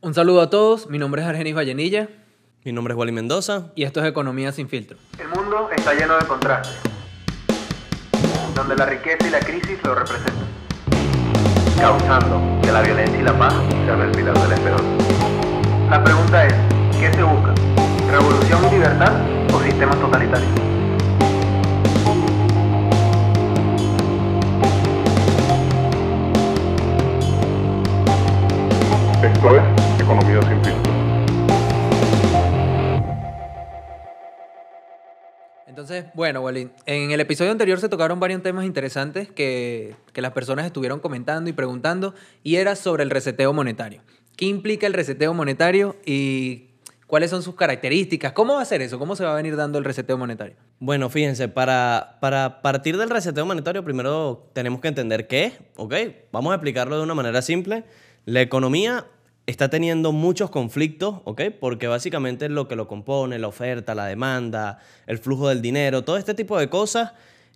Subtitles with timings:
[0.00, 2.08] Un saludo a todos, mi nombre es Argenis Vallenilla
[2.64, 3.70] Mi nombre es Wally Mendoza.
[3.74, 4.96] y esto es Economía sin filtro.
[5.18, 6.74] El mundo está lleno de contrastes,
[8.54, 10.46] donde la riqueza y la crisis lo representan,
[11.78, 14.84] causando que la violencia y la paz sean el pilar de la esperanza.
[15.90, 16.54] La pregunta es,
[16.98, 17.54] ¿qué se busca?
[18.10, 19.12] ¿Revolución y libertad
[19.52, 20.50] o sistemas totalitarios?
[29.22, 29.62] Esto es
[30.10, 30.92] Economía sin filtro.
[35.68, 40.32] Entonces, bueno, Wally, en el episodio anterior se tocaron varios temas interesantes que, que las
[40.32, 42.12] personas estuvieron comentando y preguntando,
[42.42, 44.02] y era sobre el reseteo monetario.
[44.36, 46.70] ¿Qué implica el reseteo monetario y
[47.06, 48.32] cuáles son sus características?
[48.32, 48.98] ¿Cómo va a ser eso?
[48.98, 50.56] ¿Cómo se va a venir dando el reseteo monetario?
[50.80, 55.94] Bueno, fíjense, para, para partir del reseteo monetario, primero tenemos que entender qué es, ¿ok?
[56.32, 57.84] Vamos a explicarlo de una manera simple.
[58.24, 59.06] La economía
[59.46, 61.42] está teniendo muchos conflictos, ¿ok?
[61.58, 66.16] Porque básicamente lo que lo compone, la oferta, la demanda, el flujo del dinero, todo
[66.16, 67.12] este tipo de cosas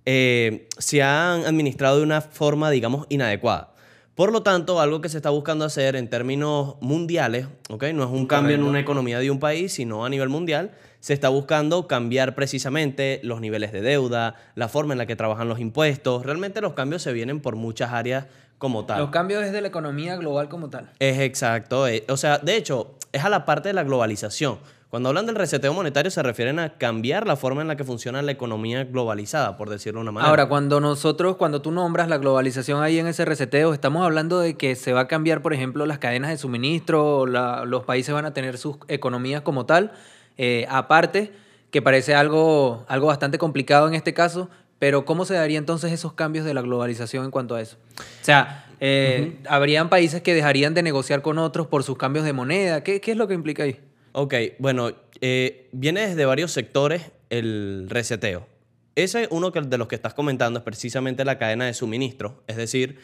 [0.06, 3.74] eh, se han administrado de una forma, digamos, inadecuada.
[4.14, 7.84] Por lo tanto, algo que se está buscando hacer en términos mundiales, ¿ok?
[7.94, 10.72] No es un cambio en una economía de un país, sino a nivel mundial,
[11.04, 15.50] se está buscando cambiar precisamente los niveles de deuda, la forma en la que trabajan
[15.50, 16.24] los impuestos.
[16.24, 18.24] Realmente los cambios se vienen por muchas áreas
[18.56, 19.00] como tal.
[19.00, 20.90] Los cambios desde la economía global como tal.
[21.00, 21.86] Es exacto.
[21.86, 24.56] eh, O sea, de hecho, es a la parte de la globalización.
[24.88, 28.22] Cuando hablan del reseteo monetario se refieren a cambiar la forma en la que funciona
[28.22, 30.30] la economía globalizada, por decirlo de una manera.
[30.30, 34.54] Ahora, cuando nosotros, cuando tú nombras la globalización ahí en ese reseteo, estamos hablando de
[34.56, 38.24] que se va a cambiar, por ejemplo, las cadenas de suministro, la- los países van
[38.24, 39.92] a tener sus economías como tal,
[40.38, 41.32] eh, aparte,
[41.70, 46.12] que parece algo, algo bastante complicado en este caso, pero ¿cómo se darían entonces esos
[46.12, 47.76] cambios de la globalización en cuanto a eso?
[47.98, 52.32] O sea, eh, ¿habrían países que dejarían de negociar con otros por sus cambios de
[52.32, 52.82] moneda?
[52.82, 53.80] ¿Qué, qué es lo que implica ahí?
[54.12, 58.46] Ok, bueno, eh, viene desde varios sectores el reseteo.
[58.94, 62.56] Ese uno que- de los que estás comentando es precisamente la cadena de suministro, es
[62.56, 62.98] decir,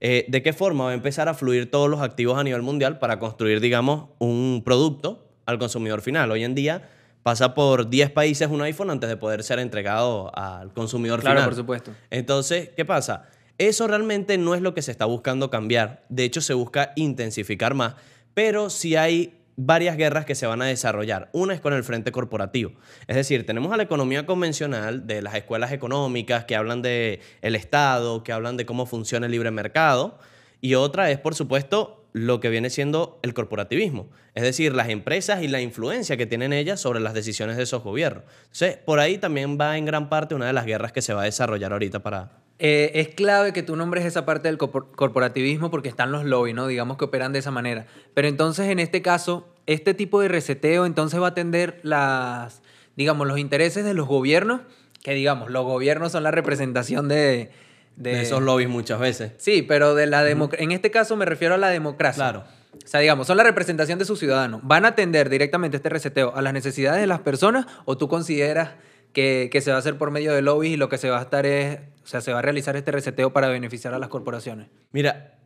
[0.00, 2.98] eh, de qué forma va a empezar a fluir todos los activos a nivel mundial
[2.98, 6.30] para construir, digamos, un producto al consumidor final.
[6.30, 6.90] Hoy en día
[7.22, 11.48] pasa por 10 países un iPhone antes de poder ser entregado al consumidor Claro, final.
[11.48, 11.92] por supuesto.
[12.10, 13.24] Entonces, ¿qué pasa?
[13.56, 16.04] Eso realmente no es lo que se está buscando cambiar.
[16.10, 17.94] De hecho, se busca intensificar más.
[18.34, 21.30] Pero sí hay varias guerras que se van a desarrollar.
[21.32, 22.72] Una es con el frente corporativo.
[23.06, 27.54] Es decir, tenemos a la economía convencional de las escuelas económicas que hablan de el
[27.56, 30.18] Estado, que hablan de cómo funciona el libre mercado.
[30.60, 34.08] Y otra es, por supuesto, lo que viene siendo el corporativismo.
[34.34, 37.82] Es decir, las empresas y la influencia que tienen ellas sobre las decisiones de esos
[37.82, 38.24] gobiernos.
[38.42, 41.22] Entonces, por ahí también va en gran parte una de las guerras que se va
[41.22, 42.30] a desarrollar ahorita para,
[42.60, 46.56] Eh, es clave que tú nombres esa parte del corpor- corporativismo porque están los lobbies,
[46.56, 46.66] ¿no?
[46.66, 47.86] Digamos que operan de esa manera.
[48.14, 52.62] Pero entonces, en este caso, este tipo de reseteo entonces va a atender las,
[52.96, 54.62] digamos, los intereses de los gobiernos,
[55.04, 57.50] que digamos, los gobiernos son la representación de...
[57.98, 59.32] de esos lobbies muchas veces.
[59.38, 60.64] Sí, pero de la democracia.
[60.64, 62.22] En este caso me refiero a la democracia.
[62.22, 62.44] Claro.
[62.72, 64.60] O sea, digamos, son la representación de sus ciudadanos.
[64.62, 68.70] ¿Van a atender directamente este reseteo a las necesidades de las personas o tú consideras
[69.12, 71.18] que, que se va a hacer por medio de lobbies y lo que se va
[71.18, 74.08] a estar es, o sea, se va a realizar este reseteo para beneficiar a las
[74.08, 74.68] corporaciones?
[74.92, 75.38] Mira,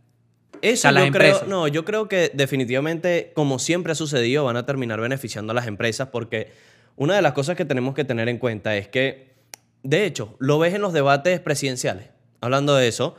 [0.60, 4.66] eso las yo creo, no, yo creo que definitivamente, como siempre ha sucedido, van a
[4.66, 6.52] terminar beneficiando a las empresas porque
[6.96, 9.32] una de las cosas que tenemos que tener en cuenta es que,
[9.82, 12.11] de hecho, lo ves en los debates presidenciales.
[12.42, 13.14] Hablando de eso,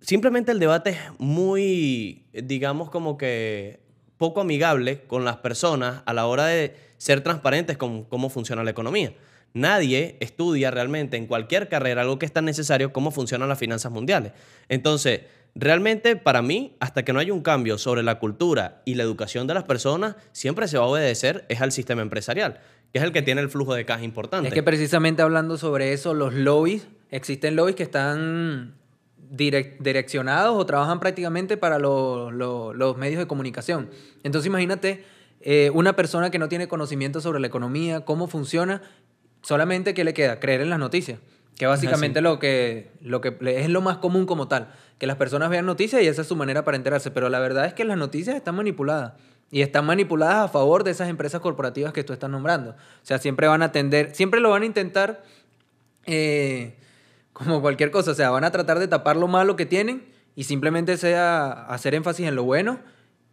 [0.00, 3.80] simplemente el debate es muy, digamos, como que
[4.16, 8.70] poco amigable con las personas a la hora de ser transparentes con cómo funciona la
[8.70, 9.12] economía.
[9.54, 13.90] Nadie estudia realmente en cualquier carrera algo que es tan necesario cómo funcionan las finanzas
[13.90, 14.32] mundiales.
[14.68, 15.22] Entonces,
[15.56, 19.48] realmente para mí, hasta que no haya un cambio sobre la cultura y la educación
[19.48, 22.60] de las personas, siempre se va a obedecer es al sistema empresarial,
[22.92, 24.46] que es el que tiene el flujo de caja importante.
[24.46, 28.74] Es que precisamente hablando sobre eso, los lobbies, existen lobbies que están
[29.30, 33.90] direc- direccionados o trabajan prácticamente para lo- lo- los medios de comunicación.
[34.22, 35.04] Entonces imagínate
[35.40, 38.82] eh, una persona que no tiene conocimiento sobre la economía, cómo funciona,
[39.42, 40.40] solamente ¿qué le queda?
[40.40, 41.20] Creer en las noticias.
[41.56, 44.68] Que básicamente lo que, lo que es lo más común como tal.
[44.98, 47.10] Que las personas vean noticias y esa es su manera para enterarse.
[47.10, 49.14] Pero la verdad es que las noticias están manipuladas.
[49.50, 52.70] Y están manipuladas a favor de esas empresas corporativas que tú estás nombrando.
[52.72, 55.24] O sea, siempre van a atender, siempre lo van a intentar
[56.06, 56.76] eh,
[57.38, 58.10] como cualquier cosa.
[58.10, 61.94] O sea, van a tratar de tapar lo malo que tienen y simplemente sea hacer
[61.94, 62.80] énfasis en lo bueno.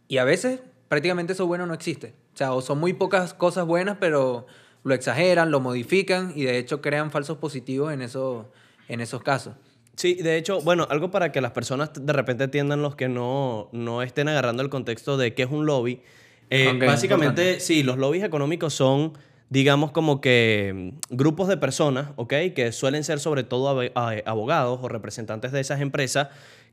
[0.08, 2.14] Y a veces prácticamente eso bueno no existe.
[2.34, 4.46] O sea, o son muy pocas cosas buenas, pero
[4.82, 8.52] lo exageran, lo modifican y de hecho crean falsos positivos en, eso,
[8.88, 9.54] en esos casos.
[9.96, 13.68] Sí, de hecho, bueno, algo para que las personas de repente entiendan los que no,
[13.72, 16.02] no estén agarrando el contexto de qué es un lobby.
[16.50, 17.60] Eh, básicamente, importante.
[17.60, 19.14] sí, los lobbies económicos son,
[19.50, 22.32] digamos, como que mm, grupos de personas, ¿ok?
[22.54, 23.80] Que suelen ser sobre todo
[24.24, 26.28] abogados o representantes de esas empresas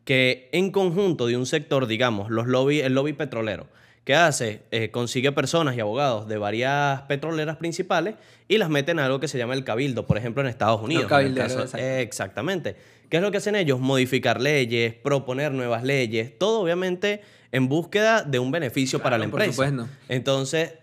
[0.06, 3.68] que en conjunto de un sector, digamos, los lobby, el lobby petrolero,
[4.04, 4.64] ¿qué hace?
[4.72, 8.16] Eh, consigue personas y abogados de varias petroleras principales
[8.50, 11.10] y las meten a algo que se llama el cabildo, por ejemplo, en Estados Unidos.
[11.12, 11.78] en el caso-.
[11.78, 12.75] Exactamente.
[13.10, 13.80] ¿Qué es lo que hacen ellos?
[13.80, 17.22] Modificar leyes, proponer nuevas leyes, todo obviamente
[17.52, 19.68] en búsqueda de un beneficio para la Claro, por empresa.
[19.68, 19.94] supuesto.
[20.10, 20.74] Entonces,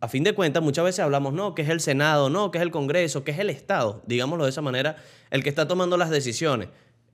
[0.00, 2.62] a fin de cuentas, muchas veces hablamos, no, que es el Senado, no, que es
[2.62, 4.96] el Congreso, que es el Estado, digámoslo de esa manera,
[5.30, 6.68] el que está tomando las decisiones.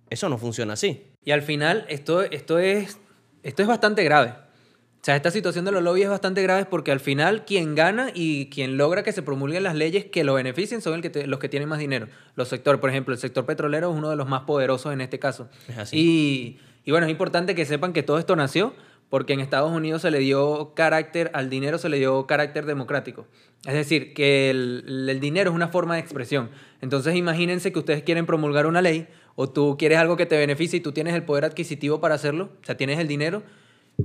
[0.08, 1.02] Eso no funciona así.
[1.24, 2.98] Y al final, esto, esto, es,
[3.42, 4.30] esto es bastante grave.
[4.30, 8.10] O sea, esta situación de los lobbies es bastante grave porque al final quien gana
[8.14, 11.26] y quien logra que se promulguen las leyes que lo beneficien son el que te-
[11.28, 12.08] los que tienen más dinero.
[12.34, 15.18] Los sectores, por ejemplo, el sector petrolero es uno de los más poderosos en este
[15.20, 15.48] caso.
[15.68, 15.96] Es así.
[15.96, 18.74] Y, y bueno, es importante que sepan que todo esto nació
[19.08, 23.26] porque en Estados Unidos se le dio carácter, al dinero se le dio carácter democrático.
[23.64, 26.50] Es decir, que el, el dinero es una forma de expresión.
[26.80, 30.78] Entonces imagínense que ustedes quieren promulgar una ley o tú quieres algo que te beneficie
[30.78, 33.42] y tú tienes el poder adquisitivo para hacerlo, o sea, tienes el dinero,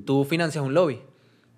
[0.06, 1.01] tú financias un lobby.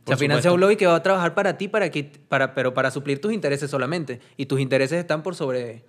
[0.05, 2.73] O sea, financias un lobby que va a trabajar para ti, para que, para, pero
[2.73, 4.19] para suplir tus intereses solamente.
[4.35, 5.85] Y tus intereses están por sobre...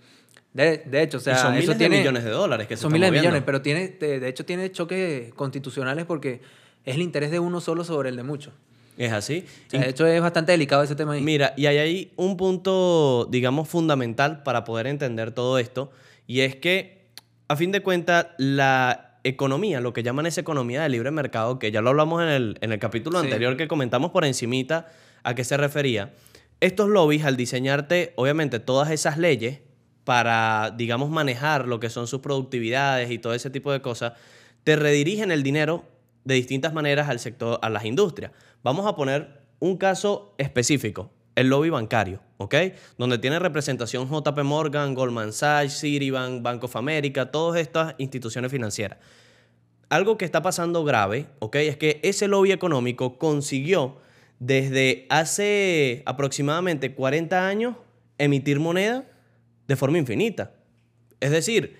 [0.53, 2.77] De, de hecho, o sea, y son eso miles tiene, de millones de dólares que
[2.77, 6.43] se son están miles de millones, pero tiene, de, de hecho tiene choques constitucionales porque
[6.85, 8.53] es el interés de uno solo sobre el de muchos.
[8.97, 9.45] Es así.
[9.67, 11.21] O sea, de hecho es bastante delicado ese tema ahí.
[11.21, 15.91] Mira, y hay ahí un punto, digamos, fundamental para poder entender todo esto,
[16.27, 17.09] y es que,
[17.49, 21.73] a fin de cuentas, la economía, lo que llaman esa economía de libre mercado, que
[21.73, 23.27] ya lo hablamos en el, en el capítulo Sí.
[23.27, 24.89] anterior que comentamos por encimita
[25.23, 26.13] a qué se refería,
[26.61, 29.61] estos lobbies, al diseñarte, obviamente, todas esas leyes
[30.05, 34.13] para, digamos, manejar lo que son sus productividades y todo ese tipo de cosas,
[34.63, 35.85] te redirigen el dinero
[36.25, 38.33] de distintas maneras al sector, a las industrias.
[38.63, 42.55] Vamos a poner un caso específico, el lobby bancario, ¿ok?
[42.99, 48.99] Donde tiene representación JP Morgan, Goldman Sachs, Citibank, Bank of America, todas estas instituciones financieras.
[49.89, 51.57] Algo que está pasando grave, ¿ok?
[51.57, 53.99] Es que ese lobby económico consiguió
[54.39, 57.77] desde hace aproximadamente 40 años
[58.19, 59.05] emitir moneda
[59.67, 60.53] de forma infinita.
[61.21, 61.77] Es decir,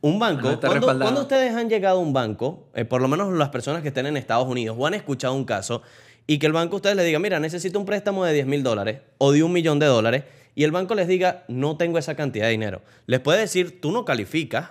[0.00, 3.32] un banco, No ¿cuándo, cuándo ustedes han llegado a un banco, eh, por lo menos
[3.32, 5.82] las personas que estén en Estados Unidos, o han escuchado un caso,
[6.26, 8.62] y que el banco a ustedes les diga, mira, necesito un préstamo de 10 mil
[8.62, 10.24] dólares o de un millón de dólares,
[10.54, 12.82] y el banco les diga, no tengo esa cantidad de dinero.
[13.06, 14.70] Les puede decir, tú no calificas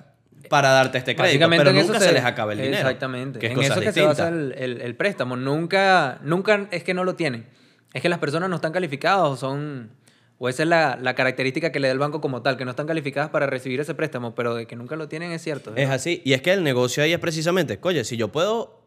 [0.49, 2.77] para darte este crédito, pero en eso nunca se, les acaba el dinero.
[2.77, 3.39] Exactamente.
[3.39, 5.35] Que es en cosa eso que se basa el, el- el préstamo.
[5.35, 7.45] Nunca, nunca es que no lo tienen.
[7.93, 9.89] Es que las personas no están calificadas o son...
[10.39, 12.71] O esa es la, la característica que le da el banco como tal, que no
[12.71, 15.73] están calificadas para recibir ese préstamo, pero de que nunca lo tienen es cierto.
[15.75, 16.21] Es así.
[16.25, 18.83] Y es que el negocio ahí es precisamente, oye, si yo puedo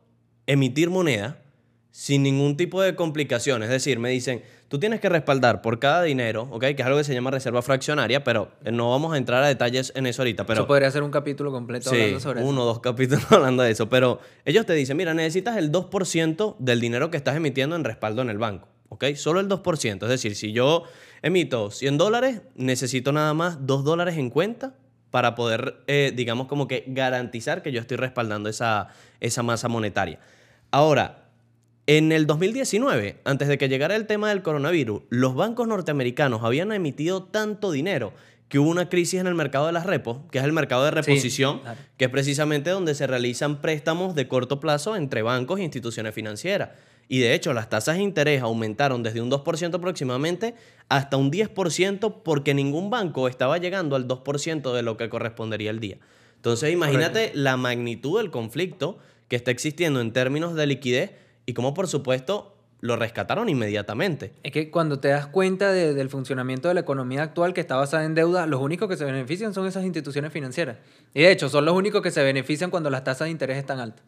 [0.46, 1.42] emitir moneda
[1.90, 6.04] sin ningún tipo de complicación, es decir, me dicen, tú tienes que respaldar por cada
[6.04, 6.60] dinero, ¿ok?
[6.60, 9.92] Que es algo que se llama reserva fraccionaria, pero no vamos a entrar a detalles
[9.96, 10.46] en eso ahorita.
[10.46, 12.64] Pero eso podría ser un capítulo completo Sí, hablando sobre uno o eso.
[12.74, 13.88] dos capítulos hablando de eso.
[13.88, 18.22] Pero ellos te dicen, mira, necesitas el 2% del dinero que estás emitiendo en respaldo
[18.22, 18.68] en el banco.
[18.88, 19.06] ¿Ok?
[19.16, 20.02] Solo el 2%.
[20.04, 20.84] Es decir, si yo
[21.22, 24.74] emito 100 dólares, necesito nada más 2 dólares en cuenta
[25.10, 28.88] para poder, eh, digamos, como que garantizar que yo estoy respaldando esa,
[29.20, 30.18] esa masa monetaria.
[30.70, 31.24] Ahora,
[31.86, 36.70] en el 2019, antes de que llegara el tema del coronavirus, los bancos norteamericanos habían
[36.72, 38.12] emitido tanto dinero
[38.48, 40.90] que hubo una crisis en el mercado de las repos, que es el mercado de
[40.90, 41.78] Sí, reposición, claro.
[41.96, 46.70] que es precisamente donde se realizan préstamos de corto plazo entre bancos e instituciones financieras.
[47.12, 50.54] Y de hecho, las tasas de interés aumentaron desde un 2% aproximadamente
[50.88, 55.80] hasta un 10% porque ningún banco estaba llegando al 2% de lo que correspondería el
[55.80, 55.98] día.
[56.36, 61.10] Entonces, imagínate la magnitud del conflicto que está existiendo en términos de liquidez
[61.46, 64.32] y cómo, por supuesto, lo rescataron inmediatamente.
[64.44, 67.74] Es que cuando te das cuenta de- del funcionamiento de la economía actual que está
[67.74, 70.78] basada en deuda, los únicos que se benefician son esas instituciones financieras.
[71.12, 73.80] Y de hecho, son los únicos que se benefician cuando las tasas de interés están
[73.80, 74.04] altas.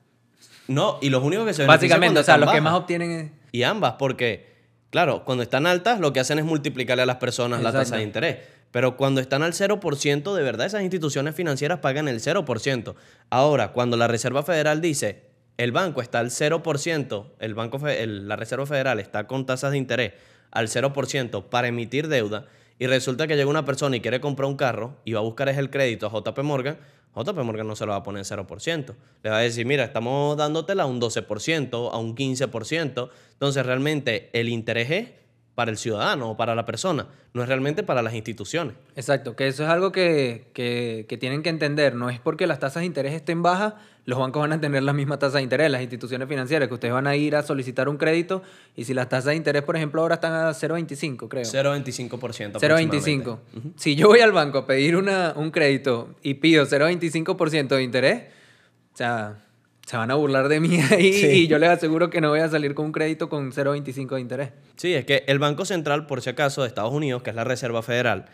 [0.69, 3.31] No, y los únicos que se benefician Básicamente, o sea, los que más obtienen es...
[3.53, 4.47] Y ambas, porque,
[4.91, 7.85] claro, cuando están altas, lo que hacen es multiplicarle a las personas la Exacto.
[7.91, 8.37] tasa de interés.
[8.71, 12.95] Pero cuando están al 0%, de verdad esas instituciones financieras pagan el 0%.
[13.29, 15.25] Ahora, cuando la Reserva Federal dice,
[15.59, 19.79] el banco está al 0%, el banco, el- la Reserva Federal está con tasas de
[19.79, 20.13] interés
[20.51, 22.47] al 0% para emitir deuda,
[22.79, 25.49] y resulta que llega una persona y quiere comprar un carro y va a buscar
[25.51, 26.79] es el crédito a JP Morgan,
[27.15, 28.95] JP Morgan no se lo va a poner en 0%.
[29.23, 33.11] Le va a decir, mira, estamos dándotela a un 12%, a un 15%.
[33.33, 35.22] Entonces, realmente el interés es
[35.55, 38.75] para el ciudadano o para la persona, no es realmente para las instituciones.
[38.97, 41.95] Exacto, que eso es algo que, que- que tienen que entender.
[41.95, 43.75] No es porque las tasas de interés estén bajas,
[44.07, 46.93] los bancos van a tener la misma tasa de interés, las instituciones financieras, que ustedes
[46.95, 48.43] van a ir a solicitar un crédito
[48.75, 51.45] y si las tasas de interés, por ejemplo, ahora están a 0,25, creo.
[51.45, 52.09] 0,25%.
[52.19, 52.57] 0,25.
[52.57, 53.37] aproximadamente.
[53.77, 58.23] Si yo voy al banco a pedir una, un crédito y pido 0,25% de interés,
[58.93, 59.45] o sea,
[59.87, 61.27] se van a burlar de mí ahí Sí.
[61.27, 64.21] y yo les aseguro que no voy a salir con un crédito con 0,25 de
[64.21, 64.51] interés.
[64.77, 67.45] Sí, es que el Banco Central, por si acaso, de Estados Unidos, que es la
[67.45, 68.27] Reserva Federal,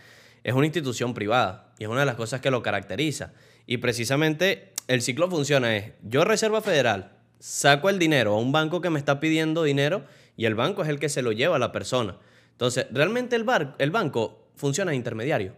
[0.44, 3.32] es una institución privada y es una de las cosas que lo caracteriza.
[3.66, 8.80] Y precisamente el ciclo funciona es, yo Reserva Federal saco el dinero a un banco
[8.80, 10.04] que me está pidiendo dinero
[10.36, 12.16] y el banco es el que se lo lleva a la persona.
[12.52, 15.52] Entonces, realmente el, bar- el banco funciona de intermediario.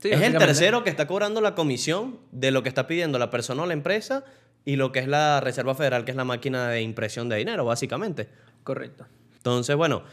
[0.00, 3.30] Sí, es el tercero que está cobrando la comisión de lo que está pidiendo la
[3.30, 4.24] persona o la empresa
[4.64, 7.64] y lo que es la Reserva Federal, que es la máquina de impresión de dinero,
[7.64, 8.28] básicamente.
[8.62, 9.06] Correcto.
[9.36, 10.04] Entonces, bueno,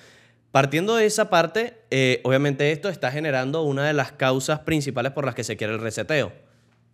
[0.51, 5.25] partiendo de esa parte, eh, obviamente esto está generando una de las causas principales por
[5.25, 6.33] las que se quiere el reseteo.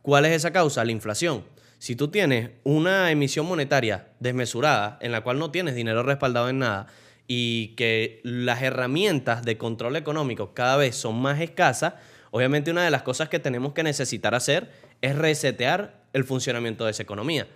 [0.02, 0.84] ¿Cuál es esa causa?
[0.84, 1.46] La inflación.
[1.80, 6.60] Si tú tienes una emisión monetaria desmesurada, en la cual no tienes dinero respaldado en
[6.60, 6.88] nada,
[7.28, 11.96] y que las herramientas de control económico cada vez son más escasas,
[12.36, 14.70] obviamente una de las cosas que tenemos que necesitar hacer
[15.02, 17.48] es resetear el funcionamiento de esa economía.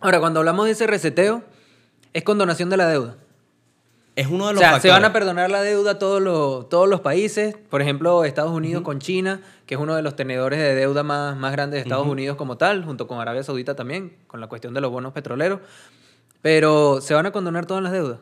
[0.00, 1.44] Ahora, cuando hablamos de ese reseteo,
[2.12, 3.18] es condonación de la deuda.
[4.16, 6.68] Es uno de O los sea, se van a perdonar la deuda a todos los,
[6.68, 7.54] todos los países.
[7.70, 11.36] Por ejemplo, Estados Unidos con China, que es uno de los tenedores de deuda más,
[11.36, 14.74] más grandes de Estados Unidos como tal, junto con Arabia Saudita también, con la cuestión
[14.74, 15.60] de los bonos petroleros.
[16.42, 18.18] Pero se van a condonar todas las deudas.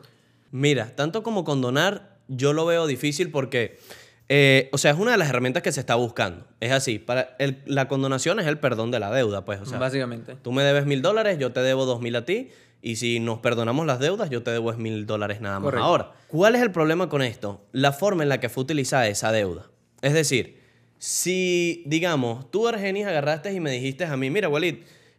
[0.51, 3.79] Mira, tanto como condonar, yo lo veo difícil porque,
[4.29, 6.45] eh, o sea, es una de las herramientas que se está buscando.
[6.59, 9.77] Es así, para el- la condonación es el perdón de la deuda, pues, o sea,
[9.79, 10.35] básicamente.
[10.41, 12.49] tú me debes mil dólares, yo te debo dos mil a ti,
[12.81, 15.65] y si nos perdonamos las deudas, yo te debo mil dólares nada más.
[15.65, 15.85] Correcto.
[15.85, 17.65] Ahora, ¿cuál es el problema con esto?
[17.71, 19.67] La forma en la que fue utilizada esa deuda.
[20.01, 20.59] Es decir,
[20.97, 24.77] si, digamos, tú, Argenis, agarraste y me dijiste a mí, mira, Walid,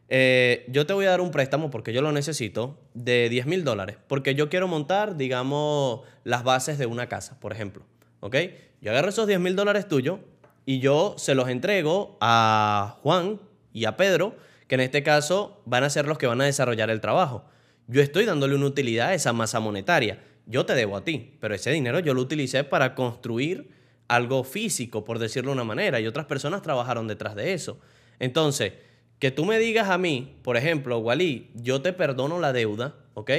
[0.08, 3.64] eh, yo te voy a dar un préstamo porque yo lo necesito de 10 mil
[3.64, 7.84] dólares, porque yo quiero montar, digamos, las bases de una casa, por ejemplo.
[8.20, 8.36] ¿Ok?
[8.80, 10.20] Yo agarro esos 10 mil dólares tuyos
[10.64, 13.40] y yo se los entrego a Juan
[13.72, 14.36] y a Pedro,
[14.68, 17.44] que en este caso van a ser los que van a desarrollar el trabajo.
[17.86, 20.20] Yo estoy dándole una utilidad a esa masa monetaria.
[20.46, 23.70] Yo te debo a ti, pero ese dinero yo lo utilicé para construir
[24.08, 27.78] algo físico, por decirlo de una manera, y otras personas trabajaron detrás de eso.
[28.18, 28.72] Entonces,
[29.18, 33.30] que tú me digas a mí, por ejemplo, Wally, yo te perdono la deuda, ¿ok?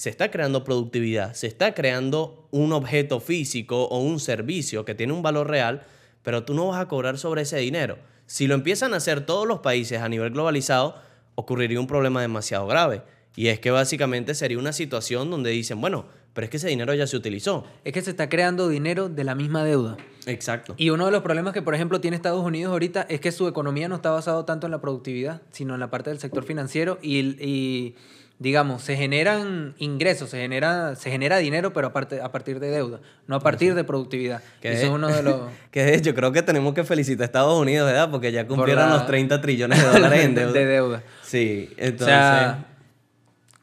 [0.00, 5.12] Se está creando productividad, se está creando un objeto físico o un servicio que tiene
[5.12, 5.82] un valor real,
[6.22, 7.98] pero tú no vas a cobrar sobre ese dinero.
[8.24, 10.94] Si lo empiezan a hacer todos los países a nivel globalizado,
[11.34, 13.02] ocurriría un problema demasiado grave.
[13.36, 16.94] Y es que básicamente sería una situación donde dicen, bueno, pero es que ese dinero
[16.94, 17.66] ya se utilizó.
[17.84, 19.98] Es que se está creando dinero de la misma deuda.
[20.24, 20.72] Exacto.
[20.78, 23.48] Y uno de los problemas que, por ejemplo, tiene Estados Unidos ahorita es que su
[23.48, 26.98] economía no está basada tanto en la productividad, sino en la parte del sector financiero
[27.02, 27.96] y, y,
[28.40, 32.98] digamos, se generan ingresos, se genera, se genera dinero, pero aparte, a partir de deuda,
[33.26, 34.42] no a partir de productividad.
[34.62, 35.42] Que Eso es uno de los...
[35.70, 38.10] Que de hecho creo que tenemos que felicitar a Estados Unidos, ¿verdad?
[38.10, 40.52] Porque ya Por cumplieron la- los 30 trillones de dólares en deuda.
[40.52, 41.02] de deuda.
[41.22, 42.06] Sí, O entonces...
[42.16, 42.64] sea,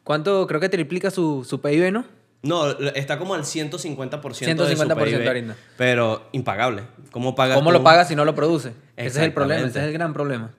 [0.03, 2.05] ¿cuánto creo que triplica su, su PIB, no?
[2.43, 5.55] no, está como al 150% de su 150% PIB, ahorita.
[5.75, 6.84] Pero impagable.
[7.12, 7.77] ¿Cómo pagas ¿Cómo tú?
[7.77, 8.74] lo paga si no lo produce?
[8.96, 10.51] Ese es el problema, ese es el gran problema.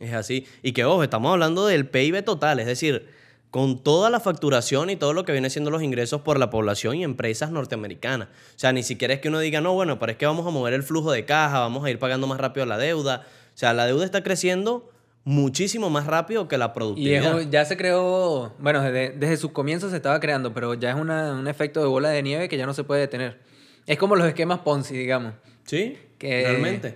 [0.00, 0.46] Es así.
[0.62, 3.08] Y que, ojo, estamos hablando del PIB total, es decir,
[3.56, 6.96] con toda la facturación y todo lo que viene siendo los ingresos por la población
[6.96, 8.28] y empresas norteamericanas.
[8.28, 10.50] O sea, ni siquiera es que uno diga, no, bueno, pero es que vamos a
[10.50, 13.24] mover el flujo de caja, vamos a ir pagando más rápido la deuda.
[13.54, 14.90] O sea, la deuda está creciendo
[15.24, 17.40] muchísimo más rápido que la Y productividad.
[17.40, 20.96] es- ya se creó, bueno, desde, desde sus comienzos se estaba creando, pero ya es
[20.96, 23.38] una- un efecto de bola de nieve que ya no se puede detener.
[23.86, 25.32] Es como los esquemas Ponzi, digamos.
[25.64, 26.94] Sí, Que- realmente.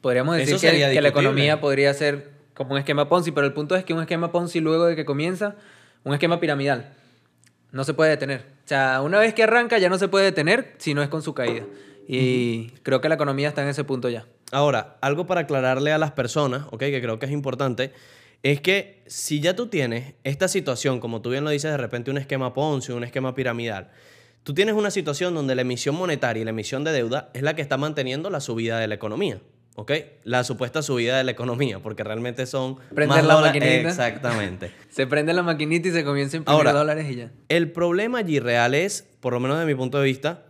[0.00, 3.74] Podríamos decir que, que la economía podría ser como un esquema Ponzi, pero el punto
[3.74, 5.56] es que un esquema Ponzi luego de que comienza,
[6.04, 6.92] un esquema piramidal,
[7.72, 8.46] no se puede detener.
[8.64, 11.22] O sea, una vez que arranca ya no se puede detener si no es con
[11.22, 11.64] su caída.
[12.06, 14.26] Y creo que la economía está en ese punto ya.
[14.50, 16.80] Ahora, algo para aclararle a las personas, ¿ok?
[16.80, 17.92] Que creo que es importante,
[18.42, 22.10] es que si ya tú tienes esta situación, como tú bien lo dices, de repente
[22.10, 23.90] un esquema Ponzi, un esquema piramidal,
[24.42, 27.54] tú tienes una situación donde la emisión monetaria y la emisión de deuda es la
[27.54, 29.40] que está manteniendo la subida de la economía,
[29.78, 29.92] ¿ok?
[30.24, 32.78] La supuesta subida de la economía, porque realmente son...
[32.92, 33.88] Prender más la dólares- maquinita.
[33.90, 34.72] Exactamente.
[34.90, 37.30] Se prende la maquinita y se comienza a imprimir Ahora, dólares y ya.
[37.48, 40.42] El problema allí real es, por lo menos de mi punto de vista,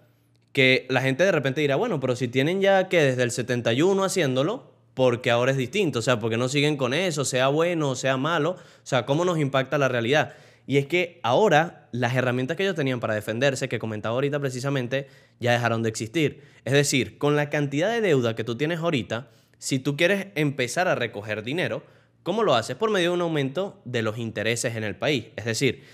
[0.52, 4.02] que la gente de repente dirá, bueno, pero si tienen ya que desde el 71
[4.02, 7.96] haciéndolo, porque ahora es distinto, o sea, porque no siguen con eso, sea bueno o
[7.96, 10.32] sea malo, o sea, ¿cómo nos impacta la realidad?
[10.68, 15.06] Y es que ahora las herramientas que ellos tenían para defenderse, que comentaba ahorita precisamente,
[15.40, 16.42] ya dejaron de existir.
[16.66, 20.86] Es decir, con la cantidad de deuda que tú tienes ahorita, si tú quieres empezar
[20.86, 21.82] a recoger dinero,
[22.22, 22.76] ¿cómo lo haces?
[22.76, 25.28] Por medio de un aumento de los intereses en el país.
[25.36, 25.84] Es decir,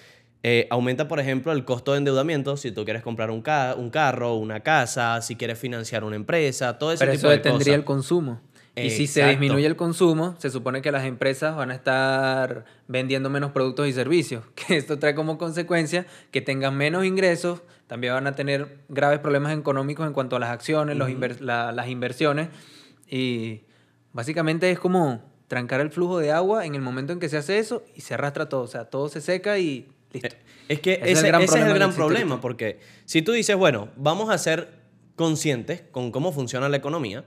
[0.43, 3.91] eh, aumenta, por ejemplo, el costo de endeudamiento si tú quieres comprar un, ca- un
[3.91, 7.65] carro, una casa, si quieres financiar una empresa, todo ese Pero tipo eso de detendría
[7.75, 7.79] cosas.
[7.79, 8.41] el consumo.
[8.77, 13.31] Y si se disminuye el consumo, se supone que las empresas van a estar vendiendo
[13.31, 14.43] menos productos y servicios.
[14.55, 19.57] Que esto trae como consecuencia que tengan menos ingresos, también van a tener graves problemas
[19.57, 22.49] económicos en cuanto a las acciones, los inver- la- las inversiones.
[23.09, 23.63] Y
[24.13, 27.59] básicamente es como trancar el flujo de agua en el momento en que se hace
[27.59, 28.63] eso y se arrastra todo.
[28.63, 30.29] O sea, todo se seca y listo.
[30.29, 30.39] Eh,
[30.69, 31.51] Es que Ese es el gran ese es
[31.97, 34.81] problema el gran porque si tú dices, bueno, vamos a ser
[35.15, 37.25] conscientes con cómo funciona la economía,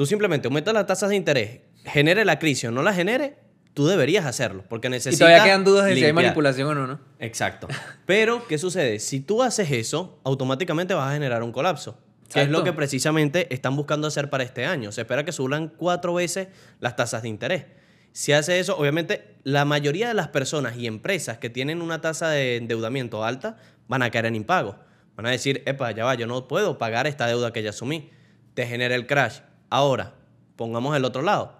[0.00, 3.36] tú simplemente aumentas las tasas de interés, genere la crisis o no la genere,
[3.74, 6.86] tú deberías hacerlo, porque Y necesitas todavía quedan dudas de si hay manipulación o no,
[6.86, 7.00] ¿no?
[7.18, 7.68] Exacto.
[8.06, 8.98] Pero, ¿qué sucede?
[8.98, 11.98] Si tú haces eso, automáticamente vas a generar un colapso.
[12.32, 14.90] Que es lo que precisamente están buscando hacer para este año.
[14.90, 17.66] Se espera que suban cuatro veces las tasas de interés.
[18.12, 22.30] Si hace eso, obviamente, la mayoría de las personas y empresas que tienen una tasa
[22.30, 24.78] de endeudamiento alta van a caer en impago.
[25.14, 28.08] Van a decir, epa, ya va, yo no puedo pagar esta deuda que ya asumí.
[28.54, 29.40] Te genera el crash.
[29.70, 30.12] Ahora,
[30.56, 31.52] pongamos el otro lado.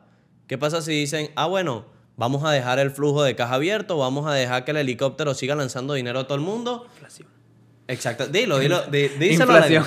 [0.47, 1.87] ¿Qué pasa si dicen, ah, bueno,
[2.17, 5.55] vamos a dejar el flujo de caja abierto, vamos a dejar que el helicóptero siga
[5.55, 6.87] lanzando dinero a todo el mundo?
[6.95, 7.29] Inflación.
[7.89, 8.27] Exacto.
[8.27, 8.83] Dilo, dilo.
[8.91, 9.53] di- díselo.
[9.53, 9.85] Inflación.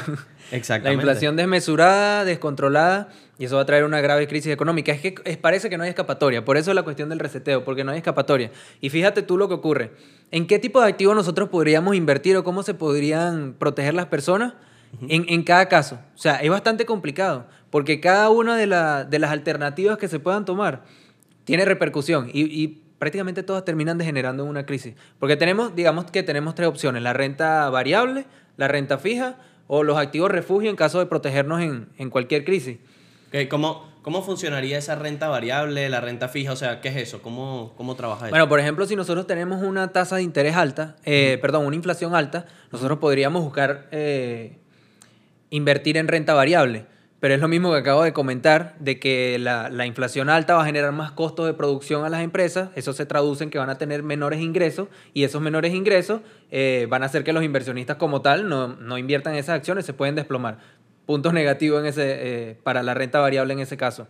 [0.51, 1.01] La Exactamente.
[1.01, 4.92] inflación desmesurada, descontrolada, y eso va a traer una grave crisis económica.
[4.92, 7.63] Es que es- parece que no hay escapatoria, por eso es la cuestión del reseteo,
[7.65, 8.51] porque no hay escapatoria.
[8.80, 9.92] Y fíjate tú lo que ocurre.
[10.32, 14.53] ¿En qué tipo de activos nosotros podríamos invertir o cómo se podrían proteger las personas
[15.10, 16.00] en, en cada caso?
[16.13, 20.20] O sea, es bastante complicado, porque cada una de, la- de las alternativas que se
[20.20, 20.84] puedan tomar
[21.44, 22.68] tiene repercusión y, y
[23.00, 24.94] prácticamente todas terminan degenerando en una crisis.
[25.18, 28.27] Porque tenemos, digamos que tenemos tres opciones, la renta variable,
[28.58, 32.77] la renta fija o los activos refugio en caso de protegernos en, en cualquier crisis.
[33.50, 36.51] ¿Cómo, ¿Cómo funcionaría esa renta variable, la renta fija?
[36.51, 37.24] O sea, ¿qué es eso?
[37.24, 38.30] ¿Cómo, cómo trabaja eso?
[38.30, 42.13] Bueno, por ejemplo, si nosotros tenemos una tasa de interés alta, eh, perdón, una inflación
[42.13, 44.60] alta, nosotros podríamos buscar eh,
[45.50, 46.92] invertir en renta variable.
[47.24, 50.64] Pero es lo mismo que acabo de comentar, de que la, la inflación alta va
[50.64, 53.70] a generar más costos de producción a las empresas, eso se traduce en que van
[53.70, 56.20] a tener menores ingresos y esos menores ingresos
[56.51, 59.94] eh, van a hacer que los inversionistas como tal no, no inviertan esas acciones, se
[59.94, 60.57] pueden desplomar.
[61.05, 64.09] Puntos negativos en ese, eh, para la renta variable en ese caso.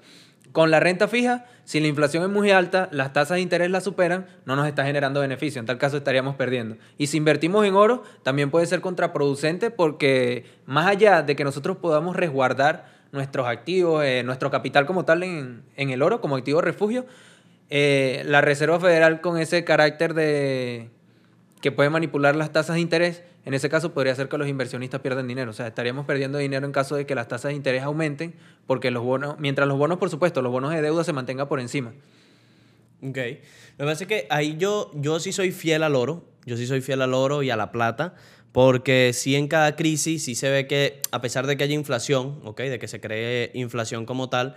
[0.51, 3.81] Con la renta fija, si la inflación es muy alta, las tasas de interés la
[3.81, 5.59] superan, no nos está generando beneficio.
[5.59, 6.77] En tal caso estaríamos perdiendo.
[6.97, 11.77] Y si invertimos en oro, también puede ser contraproducente porque más allá de que nosotros
[11.77, 16.59] podamos resguardar nuestros activos, eh, nuestro capital como tal en, en el oro, como activo
[16.59, 17.05] refugio,
[17.69, 20.89] eh, la Reserva Federal con ese carácter de
[21.61, 24.99] que puede manipular las tasas de interés, en ese caso podría hacer que los inversionistas
[24.99, 25.51] pierdan dinero.
[25.51, 28.33] O sea, estaríamos perdiendo dinero en caso de que las tasas de interés aumenten,
[28.67, 31.59] porque los bonos, mientras los bonos, por supuesto, los bonos de deuda se mantengan por
[31.59, 31.93] encima.
[33.01, 33.17] Ok.
[33.77, 36.25] Lo que pasa es que ahí yo, yo sí soy fiel al oro.
[36.45, 38.15] Yo sí soy fiel al oro y a la plata.
[38.53, 42.39] Porque sí en cada crisis sí se ve que, a pesar de que haya inflación,
[42.45, 42.61] ¿ok?
[42.61, 44.55] De que se cree inflación como tal,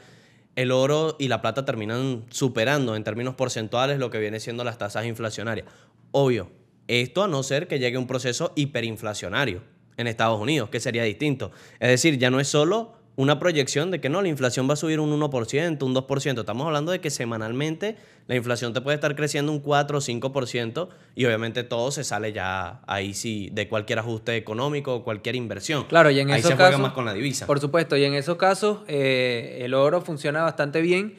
[0.54, 4.76] el oro y la plata terminan superando en términos porcentuales lo que viene siendo las
[4.78, 5.66] tasas inflacionarias.
[6.12, 6.50] Obvio,
[6.88, 9.62] esto a no ser que llegue un proceso hiperinflacionario
[9.96, 11.50] en Estados Unidos, que sería distinto.
[11.80, 14.76] Es decir, ya no es solo una proyección de que no, la inflación va a
[14.76, 16.38] subir un 1%, un 2%.
[16.38, 20.88] Estamos hablando de que semanalmente la inflación te puede estar creciendo un 4 o 5%
[21.14, 25.84] y obviamente todo se sale ya ahí sí de cualquier ajuste económico o cualquier inversión.
[25.84, 27.46] Claro, y en ahí esos se juega casos, más con la divisa.
[27.46, 31.16] Por supuesto, y en esos casos eh, el oro funciona bastante bien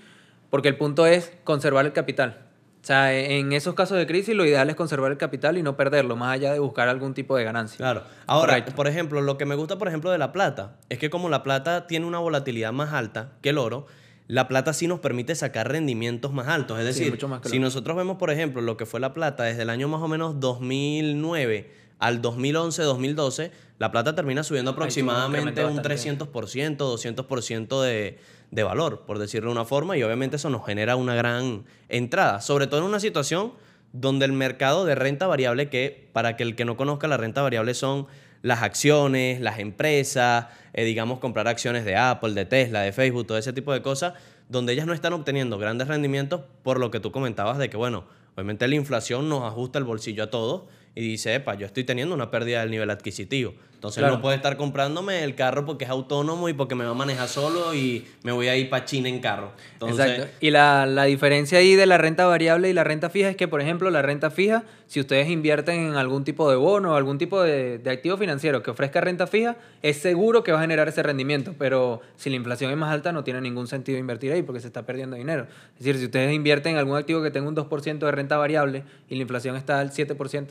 [0.52, 2.47] porque el punto es conservar el capital.
[2.88, 5.76] O sea, en esos casos de crisis lo ideal es conservar el capital y no
[5.76, 7.76] perderlo, más allá de buscar algún tipo de ganancia.
[7.76, 8.04] Claro.
[8.28, 8.76] Ahora, Correcto.
[8.76, 11.44] por ejemplo, lo que me gusta, por ejemplo, de la plata es que como la
[11.44, 13.88] plata tiene una volatilidad más alta que el oro,
[14.28, 16.80] la plata sí nos permite sacar rendimientos más altos.
[16.80, 19.02] Es Sí, decir, mucho más que el si nosotros vemos, por ejemplo, lo que fue
[19.02, 21.70] la plata desde el año más o menos 2009
[22.00, 28.18] al 2011-2012, la plata termina subiendo aproximadamente un incremento 300%, 200% de,
[28.52, 32.42] de valor, por decirlo de una forma, y obviamente eso nos genera una gran entrada,
[32.42, 33.54] sobre todo en una situación
[33.94, 37.42] donde el mercado de renta variable, que para que el que no conozca la renta
[37.42, 38.08] variable son
[38.42, 43.38] las acciones, las empresas, eh, digamos comprar acciones de Apple, de Tesla, de Facebook, todo
[43.38, 44.14] ese tipo de cosas,
[44.50, 48.06] donde ellas no están obteniendo grandes rendimientos por lo que tú comentabas de que, bueno,
[48.36, 50.64] obviamente la inflación nos ajusta el bolsillo a todos
[50.96, 53.54] y dice, epa, yo estoy teniendo una pérdida del nivel adquisitivo.
[53.78, 54.16] Entonces Claro.
[54.16, 57.28] no puedo estar comprándome el carro porque es autónomo y porque me va a manejar
[57.28, 59.52] solo y me voy a ir para China en carro.
[59.74, 60.36] Entonces, Exacto.
[60.42, 63.48] Y la, la diferencia ahí de la renta variable y la renta fija es que,
[63.48, 67.20] por ejemplo, la renta fija, si ustedes invierten en algún tipo de bono o algún
[67.20, 70.88] tipo de, de activo financiero que ofrezca renta fija, es seguro que va a generar
[70.88, 71.54] ese rendimiento.
[71.60, 74.66] Pero si la inflación es más alta, no tiene ningún sentido invertir ahí porque se
[74.68, 75.46] está perdiendo dinero.
[75.78, 78.84] Es decir, si ustedes invierten en algún activo que tenga un 2% de renta variable
[79.08, 80.48] y la inflación está al 7%,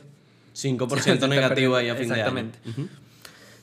[0.55, 2.21] 5% Se está negativo ahí a fin de año.
[2.23, 2.59] Exactamente.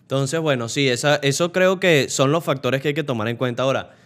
[0.05, 3.39] Entonces, bueno, sí, esa, eso creo que son los factores que hay que tomar en
[3.39, 3.63] cuenta.
[3.63, 3.97] Ahora,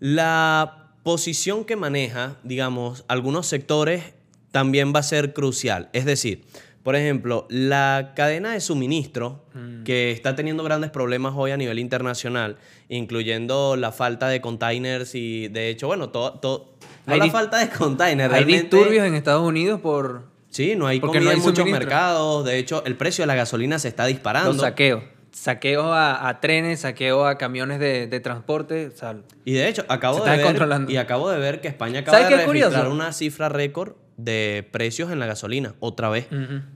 [0.00, 4.14] la posición que maneja, digamos, algunos sectores
[4.52, 5.90] también va a ser crucial.
[5.92, 6.46] Es decir,
[6.82, 9.44] por ejemplo, la cadena de suministro,
[9.84, 12.56] que está teniendo grandes problemas hoy a nivel internacional,
[12.88, 16.38] incluyendo la falta de containers y, de hecho, bueno, todo...
[16.40, 20.86] todo no Hay la falta de containers, hay disturbios en Estados Unidos por Sí, no
[20.86, 22.44] hay comida no hay en muchos mercados.
[22.44, 24.52] De hecho, el precio de la gasolina se está disparando.
[24.52, 25.02] los saqueos.
[25.32, 28.88] Saqueos a, a trenes, saqueos a camiones de, de transporte.
[28.88, 32.18] O sea, Y de hecho, acabo de ver y acabo de ver que España acaba
[32.18, 32.92] ¿Sabes de registrar curioso?
[32.92, 36.26] una cifra récord de precios en la gasolina otra vez,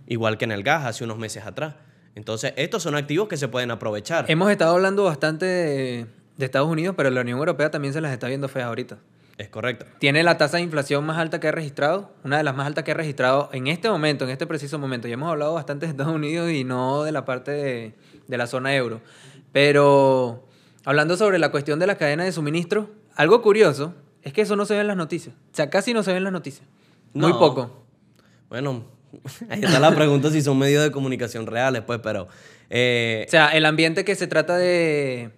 [0.06, 1.74] igual que en el gas hace unos meses atrás.
[2.14, 4.26] Entonces, estos son activos que se pueden aprovechar.
[4.28, 8.12] Hemos estado hablando bastante de, de Estados Unidos, pero la Unión Europea también se las
[8.12, 8.98] está viendo feas ahorita.
[9.38, 9.86] Es correcto.
[9.98, 12.84] Tiene la tasa de inflación más alta que ha registrado, una de las más altas
[12.84, 15.08] que ha registrado en este momento, en este preciso momento.
[15.08, 17.94] Ya hemos hablado bastante de Estados Unidos y no de la parte de,
[18.28, 19.00] de la zona euro.
[19.52, 20.46] Pero
[20.84, 24.64] hablando sobre la cuestión de la cadena de suministro, algo curioso es que eso no
[24.64, 25.34] se ve en las noticias.
[25.52, 26.66] O sea, casi no se ve en las noticias.
[27.12, 27.84] Muy poco.
[28.48, 28.84] Bueno,
[29.50, 32.28] ahí está la pregunta si son medios de comunicación reales, pues, pero...
[32.70, 35.30] eh, O sea, el ambiente que se trata de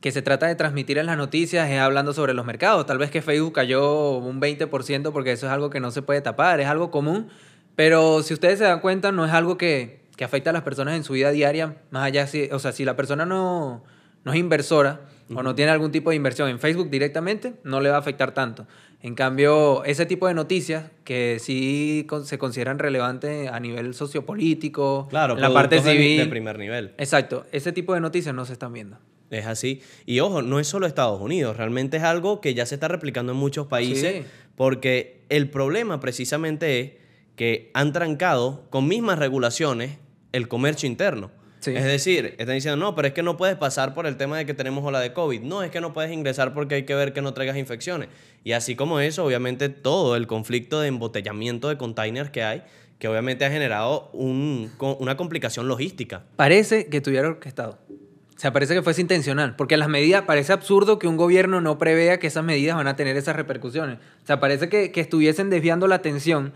[0.00, 2.86] que se trata de transmitir en las noticias es hablando sobre los mercados.
[2.86, 6.20] Tal vez que Facebook cayó un 20% porque eso es algo que no se puede
[6.20, 7.28] tapar, es algo común.
[7.74, 10.96] Pero si ustedes se dan cuenta, no es algo que, que afecta a las personas
[10.96, 13.84] en su vida diaria, más allá si, o sea, si la persona no,
[14.24, 15.00] no es inversora
[15.34, 18.32] o no tiene algún tipo de inversión en Facebook directamente, no le va a afectar
[18.34, 18.66] tanto.
[19.00, 25.06] En cambio, ese tipo de noticias que sí con- se consideran relevantes a nivel sociopolítico,
[25.08, 26.94] claro, en la parte civil, de primer nivel.
[26.98, 28.98] Exacto, ese tipo de noticias no se están viendo.
[29.30, 29.82] Es así.
[30.06, 33.32] Y ojo, no es solo Estados Unidos, realmente es algo que ya se está replicando
[33.32, 34.30] en muchos países, Sí.
[34.56, 36.92] porque el problema precisamente es
[37.36, 39.98] que han trancado con mismas regulaciones
[40.32, 41.30] el comercio interno.
[41.60, 41.74] Sí.
[41.74, 44.46] Es decir, están diciendo, no, pero es que no puedes pasar por el tema de
[44.46, 45.40] que tenemos ola de COVID.
[45.42, 48.08] No, es que no puedes ingresar porque hay que ver que no traigas infecciones.
[48.44, 52.62] Y así como eso, obviamente todo el conflicto de embotellamiento de containers que hay,
[53.00, 56.24] que obviamente ha generado un- una complicación logística.
[56.36, 57.78] Parece que estuviera orquestado.
[57.90, 61.76] O sea, parece que fuese intencional, porque las medidas, parece absurdo que un gobierno no
[61.76, 63.98] prevea que esas medidas van a tener esas repercusiones.
[64.22, 66.52] O sea, parece que, que estuviesen desviando la atención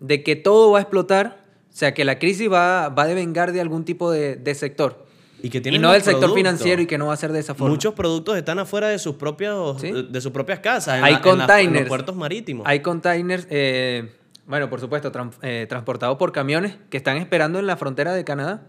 [0.00, 1.44] de que todo va a explotar,
[1.78, 5.06] sea, que la crisis va, va a devengar de algún tipo de, de sector.
[5.40, 6.36] Y, que Y no del sector productos.
[6.36, 7.70] financiero y que no va a ser de esa forma.
[7.72, 9.92] Muchos productos están afuera de sus propios Sí.
[10.10, 11.80] de sus propias casas, en, Hay la- en la- en containers.
[11.82, 12.66] los puertos marítimos.
[12.66, 14.10] Hay containers, eh,
[14.46, 15.12] bueno, por supuesto,
[15.42, 18.62] eh, transportados por camiones que están esperando en la frontera de Canadá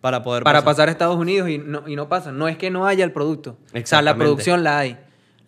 [0.00, 0.64] para poder para pasar.
[0.66, 2.38] pasar a Estados Unidos y no, y no pasan.
[2.38, 3.56] No es que no haya el producto.
[3.74, 4.96] O sea, la producción la hay.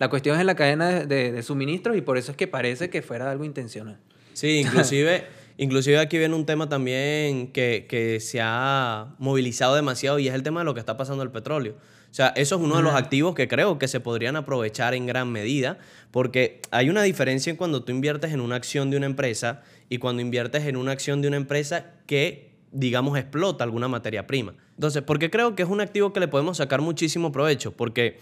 [0.01, 2.49] La cuestión es en la cadena de, de, de suministros y por eso es que
[2.49, 3.99] parece que fuera algo intencional.
[4.33, 5.27] Sí, inclusive,
[5.59, 10.43] inclusive aquí viene un tema también que, que se ha movilizado demasiado y es el
[10.43, 11.77] tema de lo que está pasando el petróleo.
[12.11, 15.05] O sea, eso es uno de los activos que creo que se podrían aprovechar en
[15.05, 15.77] gran medida,
[16.11, 19.99] porque hay una diferencia en cuando tú inviertes en una acción de una empresa y
[19.99, 24.55] cuando inviertes en una acción de una empresa que, digamos, explota alguna materia prima.
[24.77, 28.19] Entonces, porque creo que es un activo que le podemos sacar muchísimo provecho, porque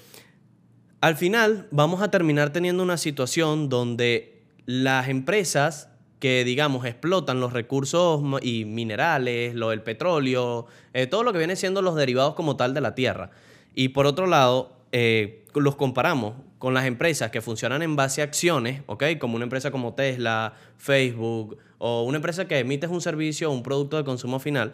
[1.01, 7.53] al final vamos a terminar teniendo una situación donde las empresas que, digamos, explotan los
[7.53, 12.57] recursos y minerales, lo del petróleo, eh, todo lo que viene siendo los derivados como
[12.57, 13.31] tal de la tierra.
[13.74, 18.24] Y por otro lado, eh, los comparamos con las empresas que funcionan en base a
[18.24, 18.83] acciones.
[19.18, 23.62] Como una empresa como Tesla, Facebook, o una empresa que emite un servicio o un
[23.62, 24.72] producto de consumo final.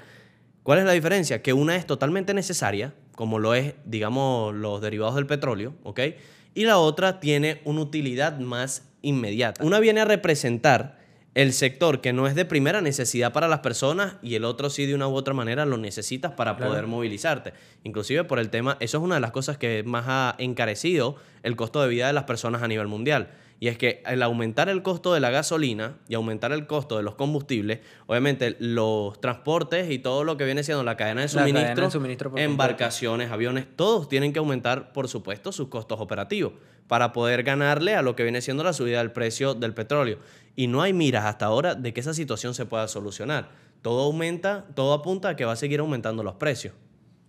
[0.62, 1.42] ¿Cuál es la diferencia?
[1.42, 6.00] Que una es totalmente necesaria, como lo es, digamos, los derivados del petróleo, ¿ok?
[6.54, 9.64] Y la otra tiene una utilidad más inmediata.
[9.64, 10.99] Una viene a representar
[11.34, 14.86] el sector que no es de primera necesidad para las personas y el otro sí
[14.86, 16.72] de una u otra manera lo necesitas para Claro.
[16.72, 17.52] poder movilizarte.
[17.84, 21.54] Inclusive por el tema, eso es una de las cosas que más ha encarecido el
[21.54, 23.30] costo de vida de las personas a nivel mundial.
[23.62, 27.02] Y es que al aumentar el costo de la gasolina y aumentar el costo de
[27.02, 31.42] los combustibles, obviamente los transportes y todo lo que viene siendo la cadena de La
[31.42, 36.54] cadena de suministro, embarcaciones, aviones, todos tienen que aumentar, por supuesto, sus costos operativos
[36.88, 40.18] para poder ganarle a lo que viene siendo la subida del precio del petróleo.
[40.56, 43.50] Y no hay miras hasta ahora de que esa situación se pueda solucionar.
[43.82, 46.74] todo aumenta, todo apunta a que va a seguir aumentando los precios.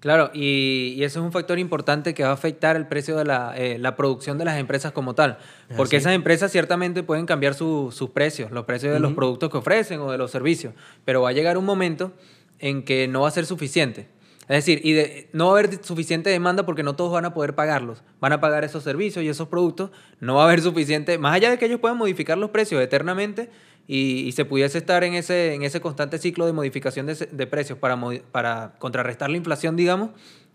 [0.01, 3.23] Claro, y, y eso es un factor importante que va a afectar el precio de
[3.23, 5.37] la, eh, la producción de las empresas como tal.
[5.77, 6.01] Porque así.
[6.03, 9.99] esas empresas ciertamente pueden cambiar su- sus precios, los precios de los productos que ofrecen
[10.01, 10.73] o de los servicios,
[11.05, 12.13] pero va a llegar un momento
[12.59, 14.07] en que no va a ser suficiente.
[14.51, 17.33] Es decir, y de- no va a haber suficiente demanda porque no todos van a
[17.33, 18.03] poder pagarlos.
[18.19, 19.91] Van a pagar esos servicios y esos productos.
[20.19, 23.49] No va a haber suficiente, más allá de que ellos puedan modificar los precios eternamente
[23.87, 27.77] y, y se pudiese estar en ese, en ese constante ciclo de modificación de, precios
[27.79, 27.97] para,
[28.33, 30.09] para contrarrestar la inflación, digamos,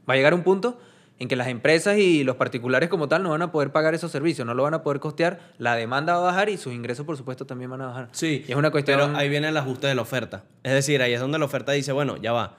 [0.08, 0.78] va a llegar un punto
[1.18, 4.12] en que las empresas y los particulares como tal no van a poder pagar esos
[4.12, 7.06] servicios, no lo van a poder costear, la demanda va a bajar y sus ingresos,
[7.06, 8.08] por supuesto, también van a bajar.
[8.12, 9.00] Sí, Y es una cuestión...
[9.00, 10.44] pero ahí viene el ajuste de la oferta.
[10.62, 12.58] Es decir, ahí es donde la oferta dice, bueno, ya va,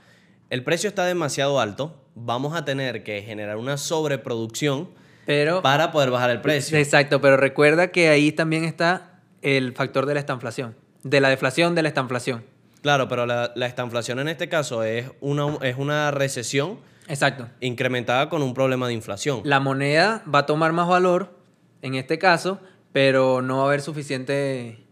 [0.49, 4.89] el precio está demasiado alto, vamos a tener que generar una sobreproducción
[5.25, 6.77] pero para poder bajar el precio.
[6.77, 11.75] Exacto, pero recuerda que ahí también está el factor de la estanflación, de la deflación
[11.75, 12.45] de la estanflación.
[12.81, 17.49] Claro, pero la, la estanflación en este caso es una, es una recesión Exacto.
[17.59, 19.41] incrementada con un problema de inflación.
[19.43, 21.35] La moneda va a tomar más valor
[21.81, 22.59] en este caso,
[22.93, 24.85] pero no va a haber suficiente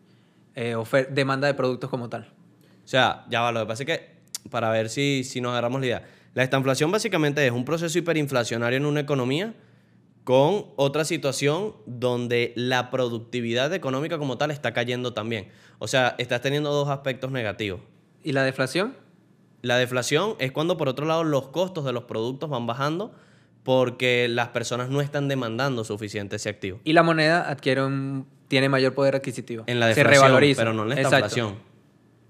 [0.56, 0.76] eh,
[1.12, 2.32] demanda de productos como tal.
[2.84, 4.15] O sea, ya va, lo que pasa es que,
[4.50, 6.04] para ver si, si nos agarramos la idea,
[6.34, 9.54] la estanflación básicamente es un proceso hiperinflacionario en una economía
[10.24, 15.50] con otra situación donde la productividad económica como tal está cayendo también.
[15.78, 17.80] O sea, estás teniendo dos aspectos negativos.
[18.24, 18.98] ¿Y la deflación?
[19.62, 23.14] La deflación es cuando por otro lado los costos de los productos van bajando
[23.64, 26.80] porque las personas no están demandando suficiente ese activo.
[26.84, 29.64] Y la moneda adquiere un, tiene mayor poder adquisitivo.
[29.68, 30.62] En la Se deflación, revaloriza.
[30.62, 31.56] pero no en la Exacto.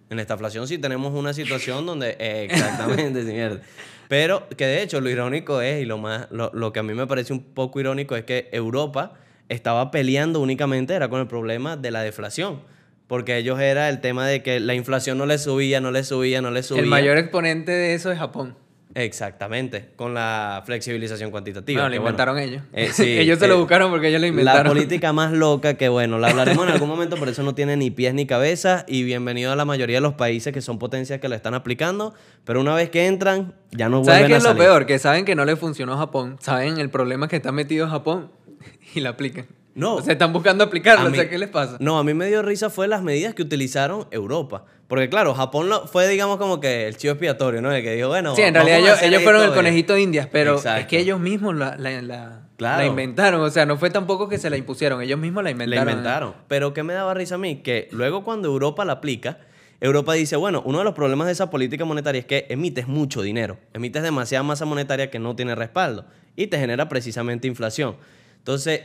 [0.10, 2.15] En la estanflación sí tenemos una situación donde...
[2.20, 3.62] eh, exactamente, sí, mierda.
[4.08, 6.94] Pero que de hecho lo irónico es, y lo, más, lo, lo que a mí
[6.94, 9.13] me parece un poco irónico es que Europa
[9.50, 12.62] estaba peleando únicamente era con el problema de la deflación.
[13.08, 16.41] Porque ellos era el tema de que la inflación no le subía, no le subía,
[16.41, 16.82] no le subía.
[16.82, 18.58] El mayor exponente de eso es Japón.
[18.98, 21.82] Exactamente, con la flexibilización cuantitativa.
[21.82, 22.64] No, lo bueno, inventaron ellos.
[22.72, 24.68] eh, sí, ellos se eh, lo buscaron porque ellos lo La inventaron.
[24.70, 27.92] política más loca que, bueno, la hablaremos en algún momento, por eso no tiene ni
[27.92, 28.86] pies ni cabeza.
[28.88, 32.14] Y bienvenido a la mayoría de los países que son potencias que lo están aplicando.
[32.46, 34.64] Pero una vez que entran, ya no vuelven ¿Sabes qué a es lo salir.
[34.64, 34.86] peor?
[34.86, 36.38] Que saben que no le funcionó a Japón.
[36.40, 38.32] Saben el problema que está metido Japón
[38.96, 39.46] y la aplican.
[39.76, 39.96] No.
[39.96, 41.10] O sea, están buscando aplicarlo.
[41.10, 41.78] O sea, ¿qué les pasa?
[41.80, 44.66] No, a mí me dio risa fue las medidas que utilizaron Europa.
[44.88, 47.72] Porque claro, Japón lo- fue, digamos, como que el chivo expiatorio, ¿no?
[47.72, 50.86] El que dijo, bueno, Sí, en realidad ellos, fueron el conejito de indias, pero es
[50.88, 52.84] que ellos mismos la, la, la- Claro.
[52.84, 53.42] la inventaron.
[53.42, 55.90] O sea, no fue tampoco que se la impusieron, ellos mismos la La inventaron.
[55.90, 56.34] inventaron.
[56.48, 57.58] Pero ¿qué me daba risa a mí?
[57.58, 59.40] Que luego cuando Europa la aplica,
[59.82, 63.22] Europa dice, bueno, uno de los problemas de esa política monetaria es que emites mucho
[63.22, 66.06] dinero, emites demasiada masa monetaria que no tiene respaldo
[66.38, 67.98] y te genera precisamente inflación.
[68.38, 68.82] Entonces,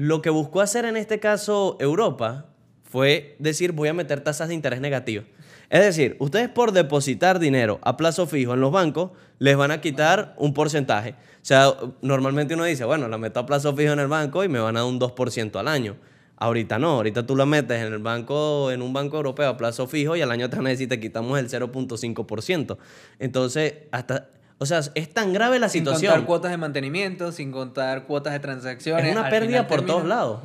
[0.00, 2.46] lo que buscó hacer en este caso Europa
[2.84, 5.26] fue decir, voy a meter tasas de interés negativas.
[5.68, 9.82] Es decir, ustedes por depositar dinero a plazo fijo en los bancos, les van a
[9.82, 11.10] quitar un porcentaje.
[11.10, 14.48] O sea, normalmente uno dice, bueno, la meto a plazo fijo en el banco y
[14.48, 15.96] me van a dar un 2% al año.
[16.38, 19.86] Ahorita no, ahorita tú la metes en el banco, en un banco europeo a plazo
[19.86, 22.78] fijo y al año te van a decir, te quitamos el 0.5%.
[23.18, 26.12] Entonces, hasta, o sea, es tan grave la Sin situación.
[26.12, 29.06] contar cuotas de mantenimiento, sin contar cuotas de transacciones.
[29.06, 30.40] Es una pérdida por termina- todos lados.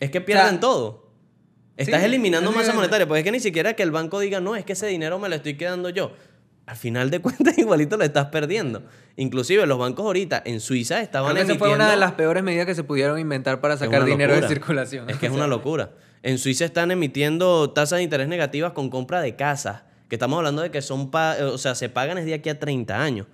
[0.00, 1.10] Es que pierden todo.
[1.76, 4.56] Estás Sí, eliminando masa monetaria, porque es que ni siquiera que el banco diga, no,
[4.56, 6.12] es que ese dinero me lo estoy quedando yo.
[6.64, 8.82] Al final de cuentas, igualito lo estás perdiendo.
[9.16, 11.76] Inclusive los bancos ahorita en Suiza estaban Creo que esa emitiendo...
[11.76, 15.10] fue una de las peores medidas que se pudieron inventar para sacar dinero de circulación.
[15.10, 15.90] Es que es una locura.
[16.22, 20.62] En Suiza están emitiendo tasas de interés negativas con compra de casas, que estamos hablando
[20.62, 23.26] de que son, pa- o sea, se pagan desde aquí a 30 años.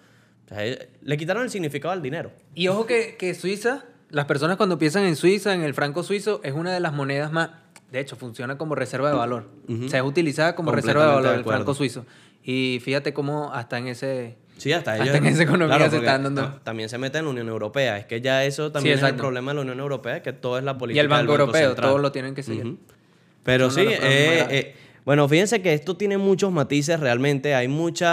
[0.46, 2.31] O sea, eh, le quitaron el significado al dinero.
[2.55, 6.40] Y ojo que, que Suiza, las personas cuando piensan en Suiza, en el franco suizo,
[6.44, 7.50] es una de las monedas más...
[7.90, 9.48] De hecho, funciona como reserva de valor.
[9.68, 12.07] O sea, es utilizada como reserva de valor de el franco suizo.
[12.42, 14.37] Y fíjate cómo hasta en ese...
[14.59, 15.16] Sí, hasta Hasta ellos.
[15.16, 17.98] en esa economía se están dando- ta- También se mete en la Unión Europea.
[17.98, 20.64] Es que ya eso también es el problema de la Unión Europea, que todo es
[20.64, 22.76] la Y política el del Banco Europeo, todos lo tienen que seguir.
[23.44, 27.54] Pero sí, eh, eh, bueno, fíjense que esto tiene muchos matices realmente.
[27.54, 28.08] Hay muchos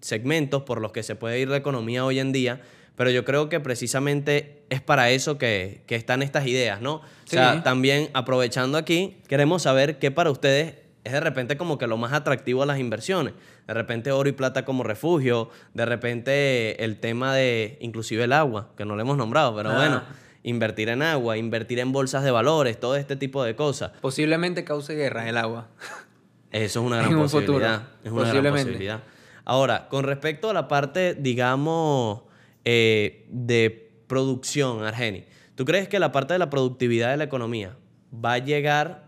[0.00, 2.60] segmentos por los que se puede ir la economía hoy en día,
[2.96, 6.96] pero yo creo que precisamente es para eso que, que están estas ideas, ¿no?
[6.96, 7.60] O sea, Sí.
[7.62, 12.12] también aprovechando aquí, queremos saber qué para ustedes es de repente como que lo más
[12.12, 13.32] atractivo a las inversiones.
[13.66, 18.68] De repente oro y plata como refugio, de repente el tema de inclusive el agua,
[18.76, 19.76] que no lo hemos nombrado, pero Ah.
[19.76, 20.02] bueno,
[20.42, 23.92] invertir en agua, invertir en bolsas de valores, todo este tipo de cosas.
[24.00, 25.68] Posiblemente cause guerra el agua.
[26.50, 27.88] Eso es una gran En un futuro, posibilidad.
[28.04, 28.64] Es una gran posiblemente.
[28.72, 29.02] posibilidad.
[29.44, 32.22] Ahora, con respecto a la parte, digamos,
[32.64, 35.24] eh, de producción, Argeni,
[35.54, 37.76] ¿tú crees que la parte de la productividad de la economía
[38.12, 39.06] va a llegar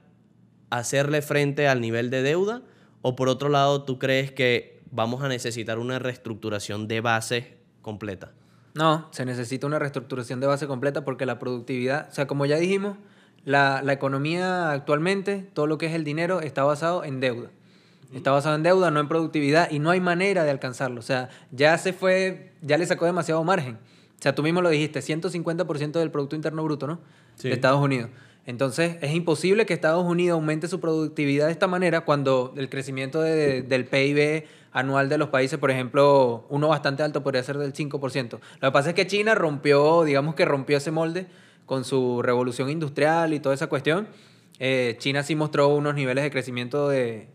[0.70, 2.62] a hacerle frente al nivel de deuda
[3.02, 8.32] ¿O por otro lado, tú crees que vamos a necesitar una reestructuración de base completa?
[8.74, 12.56] No, se necesita una reestructuración de base completa porque la productividad, o sea, como ya
[12.56, 12.96] dijimos,
[13.44, 17.50] la, la economía actualmente, todo lo que es el dinero, está basado en deuda.
[18.14, 21.00] Está basado en deuda, no en productividad, y no hay manera de alcanzarlo.
[21.00, 23.74] O sea, ya se fue, ya le sacó demasiado margen.
[24.18, 27.00] O sea, tú mismo lo dijiste, 150% del Producto Interno Bruto, ¿no?
[27.36, 27.48] Sí.
[27.48, 28.10] De Estados Unidos.
[28.44, 33.20] Entonces, es imposible que Estados Unidos aumente su productividad de esta manera cuando el crecimiento
[33.22, 37.72] de- del PIB anual de los países, por ejemplo, uno bastante alto podría ser del
[37.74, 38.30] 5%.
[38.60, 41.26] Lo que pasa es que China rompió, digamos que rompió ese molde
[41.66, 44.08] con su revolución industrial y toda esa cuestión.
[44.58, 47.28] Eh, China sí mostró unos niveles de crecimiento de,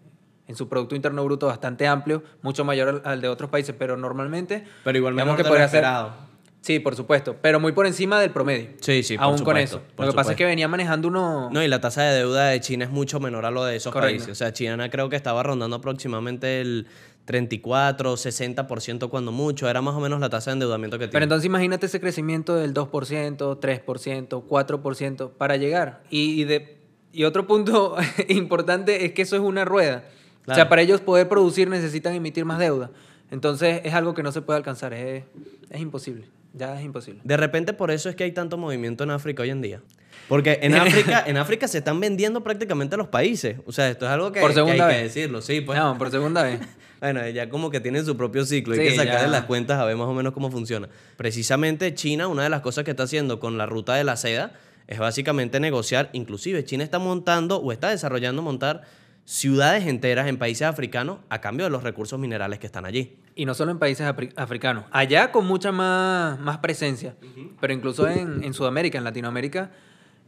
[0.47, 3.97] en su Producto Interno Bruto bastante amplio, mucho mayor al, al de otros países, pero
[3.97, 4.63] normalmente...
[4.83, 6.27] Pero igual menor de lo podría ser- esperado.
[6.61, 8.71] Sí, por supuesto, pero muy por encima del promedio.
[8.81, 9.85] Sí, sí, por Aún con supuesto, eso.
[9.95, 11.49] por Lo que pasa es que venía manejando uno...
[11.51, 13.93] No, y la tasa de deuda de China es mucho menor a lo de esos
[13.93, 14.11] Correcto.
[14.17, 14.29] países.
[14.31, 16.87] O sea, China creo que estaba rondando aproximadamente el
[17.27, 19.69] 34, 60% cuando mucho.
[19.69, 21.23] Era más o menos la tasa de endeudamiento que Pero tiene.
[21.25, 26.03] entonces imagínate ese crecimiento del 2%, 3%, 4% para llegar.
[26.09, 26.77] Y, y de,
[27.11, 27.97] y otro punto
[28.29, 30.05] importante es que eso es una rueda.
[30.47, 32.89] O sea, para ellos poder producir necesitan emitir más deuda.
[33.29, 35.25] Entonces es algo que no se puede alcanzar, es,
[35.69, 36.23] es imposible.
[36.53, 37.19] Ya es imposible.
[37.25, 39.81] De repente por eso es que hay tanto movimiento en África hoy en día.
[40.29, 43.57] Porque en África, en África se están vendiendo prácticamente los países.
[43.65, 45.13] O sea, esto es algo que, Por que hay segunda que vez.
[45.13, 45.41] decirlo.
[45.41, 45.77] Sí, pues.
[45.77, 46.61] No, por segunda vez.
[46.99, 48.73] Bueno, ya como que tienen su propio ciclo.
[48.73, 49.27] Hay Sí, que sacarle ya.
[49.27, 50.89] las cuentas a ver más o menos cómo funciona.
[51.17, 54.53] Precisamente China, una de las cosas que está haciendo con la ruta de la seda
[54.87, 56.09] es básicamente negociar.
[56.13, 58.81] Inclusive China está montando o está desarrollando montar
[59.25, 63.17] ciudades enteras en países africanos a cambio de los recursos minerales que están allí.
[63.35, 64.85] Y no solo en países africanos.
[64.91, 67.15] Allá con mucha más, más presencia.
[67.59, 69.71] Pero incluso en, en Sudamérica, en Latinoamérica.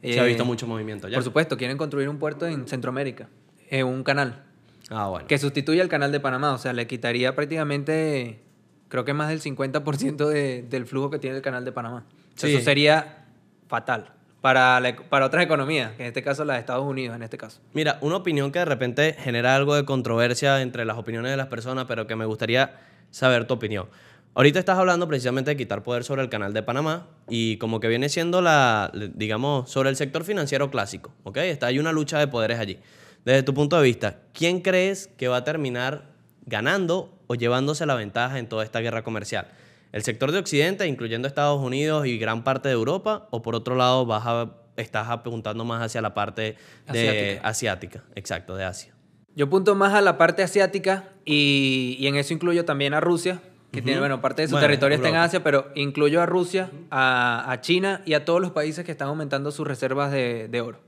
[0.03, 1.15] Se ha eh, visto mucho movimiento allá.
[1.15, 3.29] Por supuesto, quieren construir un puerto en Centroamérica.
[3.69, 4.43] eh, un canal.
[4.89, 5.27] Ah, bueno.
[5.27, 6.53] Que sustituye al canal de Panamá.
[6.53, 8.39] O sea, le quitaría prácticamente,
[8.87, 12.05] creo que más del 50% de- del flujo que tiene el canal de Panamá.
[12.35, 12.53] Sí.
[12.53, 13.25] Eso sería
[13.67, 17.23] fatal para, la- para otras economías, que en este caso la de Estados Unidos, en
[17.23, 17.59] este caso.
[17.73, 21.47] Mira, una opinión que de repente genera algo de controversia entre las opiniones de las
[21.47, 22.77] personas, pero que me gustaría
[23.11, 23.87] saber tu opinión.
[24.35, 27.87] Ahorita estás hablando precisamente de quitar poder sobre el canal de Panamá y como que
[27.89, 31.37] viene siendo la, digamos, sobre el sector financiero clásico, ¿ok?
[31.37, 32.79] Está, hay una lucha de poderes allí.
[33.25, 36.05] Desde tu punto de vista, ¿quién crees que va a terminar
[36.45, 39.47] ganando o llevándose la ventaja en toda esta guerra comercial?
[39.91, 43.27] ¿El sector de Occidente, incluyendo Estados Unidos y gran parte de Europa?
[43.31, 47.47] ¿O por otro lado vas a- estás apuntando más hacia la parte de Asiática.
[47.47, 48.03] asiática?
[48.15, 48.93] Exacto, de Asia.
[49.35, 53.41] Yo apunto más a la parte asiática y, y en eso incluyo también a Rusia,
[53.71, 55.15] que tiene, bueno, parte de su Bueno, territorio está en.
[55.15, 59.09] Asia, pero incluyo a Rusia, a, a China y a todos los países que están
[59.09, 60.79] aumentando sus reservas de, de oro.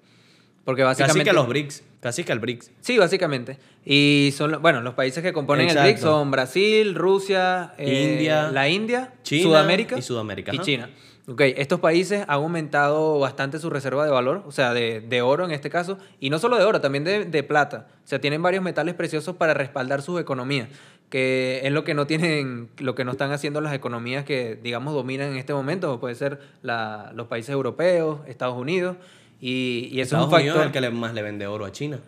[0.64, 1.20] Porque básicamente...
[1.20, 2.72] Casi que los BRICS, casi que el BRICS.
[2.82, 3.58] Sí, básicamente.
[3.84, 5.82] Y son, bueno, los países que componen Exacto.
[5.88, 10.64] el BRICS son Brasil, Rusia, eh, India, la India, China Sudamérica y Sudamérica, Y ajá.
[10.66, 10.90] China.
[11.28, 15.46] Ok, estos países han aumentado bastante su reserva de valor, o sea, de, de oro
[15.46, 17.88] en este caso, y no solo de oro, también de, de plata.
[18.04, 20.68] O sea, tienen varios metales preciosos para respaldar sus economías,
[21.10, 24.94] que es lo que no tienen, lo que no están haciendo las economías que, digamos,
[24.94, 28.98] dominan en este momento, como puede ser la- los países europeos, Estados Unidos,
[29.42, 30.62] y, y eso Estados es un Unidos factor.
[30.62, 32.00] es el que le- más le vende oro a China.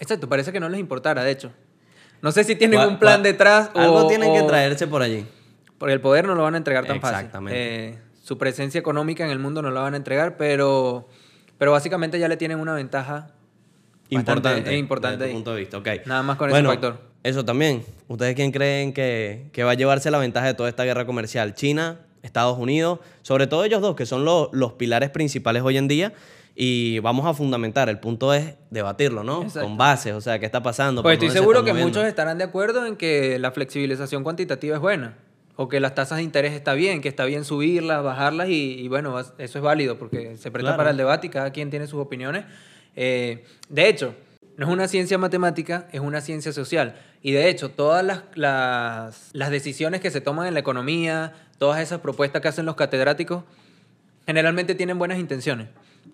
[0.00, 1.52] Exacto, parece que no les importara, de hecho.
[2.22, 3.78] No sé si tienen ¿Cuál- un plan detrás o...
[3.78, 5.24] Algo tienen que o- traerse por allí.
[5.78, 7.18] Por el poder no lo van a entregar tan fácil.
[7.18, 7.88] Exactamente.
[7.90, 11.08] Eh, su presencia económica en el mundo no la van a entregar, pero,
[11.58, 13.30] pero básicamente ya le tienen una ventaja
[14.10, 14.72] Importante.
[14.74, 15.88] es importante desde tu punto de vista, ok.
[16.06, 16.98] Nada más con ese Bueno, factor.
[17.22, 17.84] Eso también.
[18.06, 21.54] ¿Ustedes quién creen que, que va a llevarse la ventaja de toda esta guerra comercial?
[21.54, 25.88] China, Estados Unidos, sobre todo ellos dos, que son los, los pilares principales hoy en
[25.88, 26.12] día.
[26.60, 27.88] Y vamos a fundamentar.
[27.88, 29.42] El punto es debatirlo, ¿no?
[29.42, 29.60] Exacto.
[29.68, 31.02] Con bases, o sea, ¿qué está pasando?
[31.04, 31.88] Pues ¿Por estoy se seguro que moviendo?
[32.00, 35.14] muchos estarán de acuerdo en que la flexibilización cuantitativa es buena.
[35.54, 38.88] O que las tasas de interés está bien, que está bien subirlas, bajarlas y, y
[38.88, 40.76] bueno, eso es válido porque se presta Claro.
[40.78, 42.44] para el debate y cada quien tiene sus opiniones.
[42.96, 44.14] Eh, de hecho,
[44.56, 46.96] no es una ciencia matemática, es una ciencia social.
[47.22, 51.80] Y de hecho, todas las, las, las decisiones que se toman en la economía, todas
[51.80, 53.44] esas propuestas que hacen los catedráticos,
[54.26, 55.68] generalmente tienen buenas intenciones.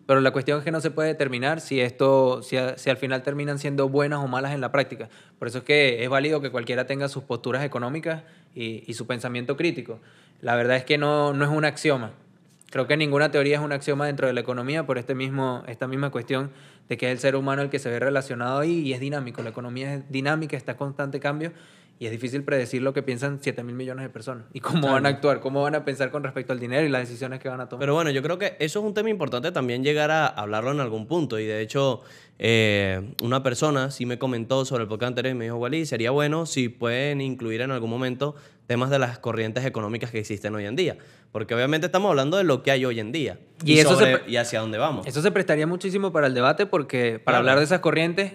[0.07, 3.23] Pero la cuestión es que no se puede determinar si esto, si, si al final
[3.23, 5.09] terminan siendo buenas o malas en la práctica.
[5.39, 8.23] Por eso es que es válido que cualquiera tenga sus posturas económicas
[8.55, 10.01] y, y su pensamiento crítico.
[10.41, 12.13] La verdad es que no, no es un axioma.
[12.71, 15.87] Creo que ninguna teoría es un axioma dentro de la economía por este mismo, esta
[15.87, 16.51] misma cuestión
[16.89, 19.43] de que es el ser humano el que se ve relacionado ahí y es dinámico.
[19.43, 21.53] La economía es dinámica, está en constante cambio
[21.99, 24.95] Y es difícil predecir lo que piensan 7 mil millones de personas y cómo Claro.
[24.95, 27.49] van a actuar, cómo van a pensar con respecto al dinero y las decisiones que
[27.49, 27.81] van a tomar.
[27.81, 30.81] Pero bueno, yo creo que eso es un tema importante también llegar a hablarlo en
[30.81, 31.39] algún punto.
[31.39, 32.01] Y de hecho,
[32.39, 36.11] eh, una persona sí me comentó sobre el podcast anterior y me dijo, Wally, sería
[36.11, 38.35] bueno si pueden incluir en algún momento
[38.67, 40.97] temas de las corrientes económicas que existen hoy en día.
[41.31, 43.97] Porque obviamente estamos hablando de lo que hay hoy en día Y y, eso se
[44.05, 45.07] sobre- pre- y hacia dónde vamos.
[45.07, 47.39] Eso se prestaría muchísimo para el debate porque para Claro.
[47.39, 48.33] hablar de esas corrientes,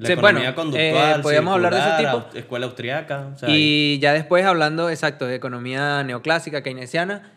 [0.00, 2.38] La se- economía bueno, conductual, eh, podríamos hablar de ese tipo.
[2.38, 3.28] escuela austriaca.
[3.34, 7.32] o sea, Y ya después hablando, exacto, de economía neoclásica, keynesiana,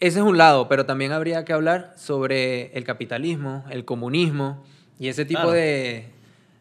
[0.00, 4.64] ese es un lado, pero también habría que hablar sobre el capitalismo, el comunismo
[4.98, 5.52] y ese tipo Claro.
[5.56, 6.08] de...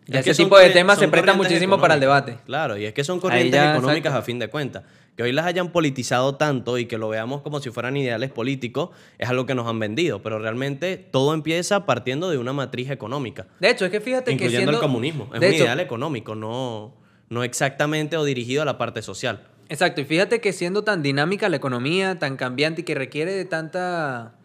[0.07, 2.37] Es ese tipo de temas se corrientes muchísimo para el debate.
[2.45, 4.19] Claro, y es que son corrientes ya, económicas exacto.
[4.19, 4.83] a fin de cuentas.
[5.17, 8.91] Que hoy las hayan politizado tanto y que lo veamos como si fueran ideales políticos
[9.17, 13.47] es algo que nos han vendido, pero realmente todo empieza partiendo de una matriz económica,
[13.59, 14.71] De hecho, es que fíjate que incluyendo siendo...
[14.73, 15.29] el comunismo.
[15.33, 16.93] Es un hecho, ideal económico, no,
[17.29, 19.47] no exactamente o dirigido a la parte social.
[19.69, 23.45] Exacto, y fíjate que siendo tan dinámica la economía, tan cambiante y que requiere de
[23.45, 24.35] tanta...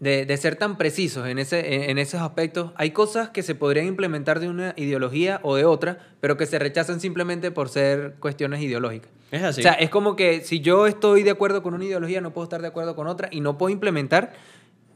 [0.00, 3.86] De, de ser tan precisos en, ese, en esos aspectos, hay cosas que se podrían
[3.86, 8.62] implementar de una ideología o de otra, pero que se rechazan simplemente por ser cuestiones
[8.62, 9.10] ideológicas.
[9.32, 9.60] Es así.
[9.60, 12.44] O sea, es como que si yo estoy de acuerdo con una ideología, no puedo
[12.44, 14.34] estar de acuerdo con otra y no puedo implementar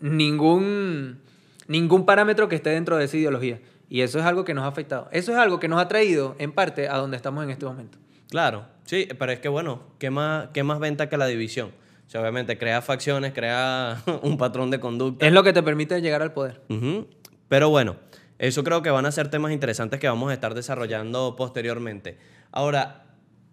[0.00, 1.22] ningún,
[1.66, 3.60] ningún parámetro que esté dentro de esa ideología.
[3.88, 5.08] Y eso es algo que nos ha afectado.
[5.10, 7.98] Eso es algo que nos ha traído, en parte, a donde estamos en este momento.
[8.28, 11.70] Claro, sí, pero es que bueno, ¿qué más, qué más venta que la división?
[12.06, 15.26] O sea, obviamente crea facciones, crea un patrón de conducta.
[15.26, 16.60] Es lo que te permite llegar al poder.
[16.68, 17.08] Ujú.
[17.48, 17.96] Pero bueno,
[18.38, 22.18] eso creo que van a ser temas interesantes que vamos a estar desarrollando posteriormente.
[22.52, 23.05] Ahora,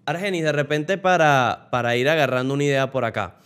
[0.06, 3.38] Argenis, de repente para, para ir agarrando una idea por acá,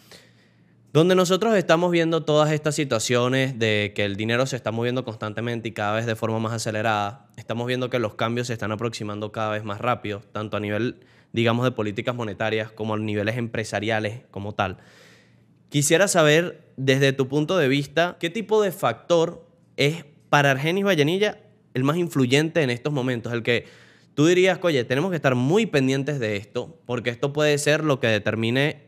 [0.94, 5.70] donde nosotros estamos viendo todas estas situaciones de que el dinero se está moviendo constantemente
[5.70, 9.32] y cada vez de forma más acelerada, estamos viendo que los cambios se están aproximando
[9.32, 11.02] cada vez más rápido, tanto a nivel,
[11.34, 14.78] digamos, de políticas monetarias como a niveles empresariales como tal.
[15.70, 19.46] Quisiera saber, desde tu punto de vista, qué tipo de factor
[19.76, 21.40] es para Argenis Vallenilla
[21.74, 23.66] el más influyente en estos momentos, el que
[24.18, 28.00] tú dirías, oye, tenemos que estar muy pendientes de esto, porque esto puede ser lo
[28.00, 28.82] que determine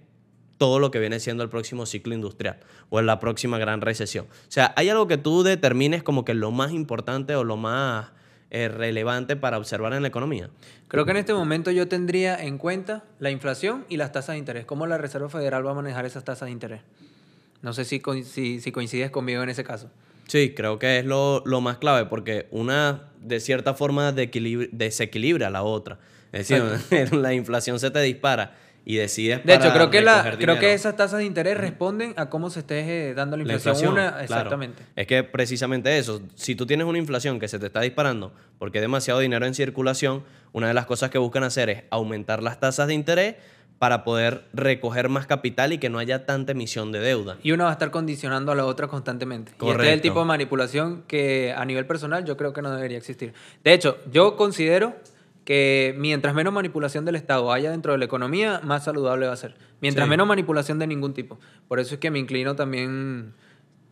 [0.57, 2.57] todo lo que viene siendo el próximo ciclo industrial
[2.89, 4.25] o en la próxima gran recesión.
[4.25, 8.07] O sea, ¿hay algo que tú determines como que lo más importante o lo más
[8.49, 10.49] eh, relevante para observar en la economía?
[10.87, 14.39] Creo que en este momento yo tendría en cuenta la inflación y las tasas de
[14.39, 14.65] interés.
[14.65, 16.81] ¿Cómo la Reserva Federal va a manejar esas tasas de interés?
[17.61, 19.91] No sé si, si, si coincides conmigo en ese caso.
[20.25, 25.63] Sí, creo que es lo, lo más clave porque una, de cierta forma, desequilibra la
[25.63, 25.99] otra.
[26.31, 28.55] Es decir, la inflación se te dispara
[28.85, 32.29] y decides De hecho, creo que, la, creo que esas tasas de interés responden a
[32.29, 33.93] cómo se esté eh, dando la La inflación.
[33.93, 34.19] claro.
[34.19, 34.83] exactamente.
[34.95, 38.79] Es que precisamente eso, si tú tienes una inflación que se te está disparando porque
[38.79, 42.59] hay demasiado dinero en circulación, una de las cosas que buscan hacer es aumentar las
[42.59, 43.35] tasas de interés
[43.79, 47.37] para poder recoger más capital y que no haya tanta emisión de deuda.
[47.41, 49.51] Y una va a estar condicionando a la otra constantemente.
[49.51, 50.01] Y este es el Correcto.
[50.01, 53.33] tipo de manipulación que a nivel personal yo creo que no debería existir.
[53.63, 54.95] De hecho, yo considero
[55.45, 59.37] que mientras menos manipulación del Estado haya dentro de la economía, más saludable va a
[59.37, 59.55] ser.
[59.81, 60.09] Mientras Sí.
[60.09, 61.39] menos manipulación de ningún tipo.
[61.69, 63.33] Por eso es que me inclino también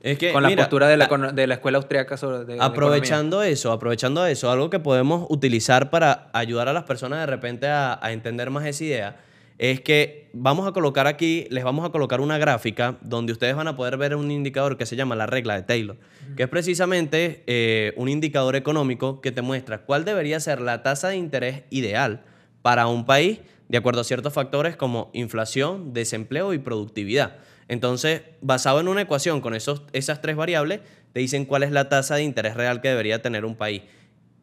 [0.02, 2.56] Es que, con la mira, postura de la, a- de la escuela austriaca sobre de-
[2.56, 7.26] de Aprovechando eso, aprovechando eso, algo que podemos utilizar para ayudar a las personas de
[7.26, 9.16] repente a, a entender más esa idea,
[9.58, 13.68] es que vamos a colocar aquí, les vamos a colocar una gráfica donde ustedes van
[13.68, 15.98] a poder ver un indicador que se llama la regla de Taylor,
[16.36, 21.10] que es precisamente eh, un indicador económico que te muestra cuál debería ser la tasa
[21.10, 22.24] de interés ideal
[22.62, 27.38] para un país de acuerdo a ciertos factores como inflación, desempleo y productividad.
[27.68, 30.82] Entonces, basado en una ecuación con esos, esas tres variables,
[31.14, 33.82] te dicen cuál es la tasa de interés real que debería tener un país.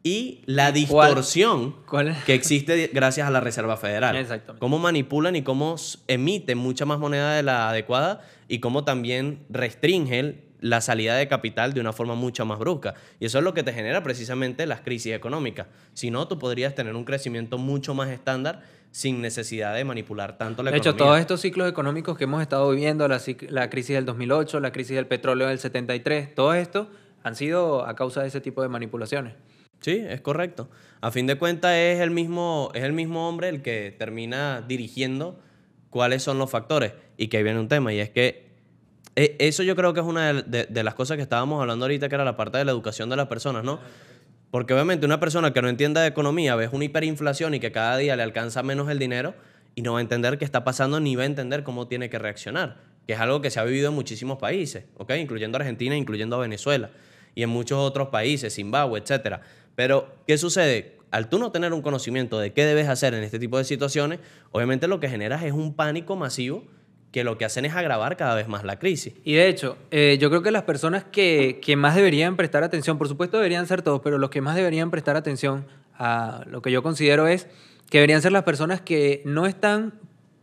[0.07, 4.15] Y la ¿Y cuál- distorsión cuál que existe gracias a la Reserva Federal.
[4.15, 4.59] Exactamente.
[4.59, 5.77] Cómo manipulan y cómo
[6.07, 11.73] emiten mucha más moneda de la adecuada y cómo también restringen la salida de capital
[11.73, 12.93] de una forma mucho más brusca.
[13.19, 15.65] Y eso es lo que te genera precisamente las crisis económicas.
[15.95, 20.61] Si no, tú podrías tener un crecimiento mucho más estándar sin necesidad de manipular tanto
[20.61, 21.07] la De hecho, economía.
[21.13, 24.95] todos estos ciclos económicos que hemos estado viviendo, la, la crisis del 2008, la crisis
[24.97, 26.89] del petróleo del 73, todo esto
[27.23, 29.33] han sido a causa de ese tipo de manipulaciones.
[29.85, 30.67] Sí, es correcto.
[30.99, 35.39] A fin de cuentas es el mismo, es el mismo hombre el que termina dirigiendo
[35.91, 36.93] cuáles son los factores.
[37.17, 38.47] Y que ahí viene un tema, y es que
[39.15, 42.09] eh, eso yo creo que es una de, de- las cosas que estábamos hablando ahorita,
[42.09, 43.79] que era la parte de la educación de las personas, ¿no?
[44.49, 47.95] Porque obviamente una persona que no entienda de economía ve una hiperinflación y que cada
[47.97, 49.35] día le alcanza menos el dinero
[49.75, 52.17] y no va a entender qué está pasando ni va a entender cómo tiene que
[52.17, 55.11] reaccionar, que es algo que se ha vivido en muchísimos países, ¿ok?
[55.19, 56.89] Incluyendo Argentina, incluyendo Venezuela
[57.35, 59.41] y en muchos otros países, Zimbabue, etcétera.
[59.75, 60.95] Pero, ¿qué sucede?
[61.15, 64.19] al tú no tener un conocimiento de qué debes hacer en este tipo de situaciones,
[64.51, 66.65] obviamente lo que generas es un pánico masivo
[67.13, 69.13] que lo que hacen es agravar cada vez más la crisis.
[69.23, 72.97] Y de hecho, eh, yo creo que las personas que, que más deberían prestar atención,
[72.97, 75.65] por supuesto deberían ser todos, pero los que más deberían prestar atención
[75.97, 77.47] a lo que yo considero es
[77.89, 79.93] que deberían ser las personas que no están,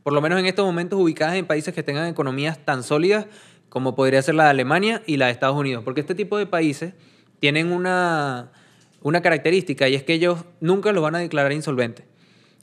[0.02, 3.26] por lo menos en estos momentos, ubicadas en países que tengan economías tan sólidas
[3.68, 5.84] como podría ser la de Alemania y la de Estados Unidos.
[5.84, 6.94] Porque este tipo de países
[7.40, 8.52] tienen una,
[9.02, 12.06] una característica y es que ellos nunca los van a declarar insolventes.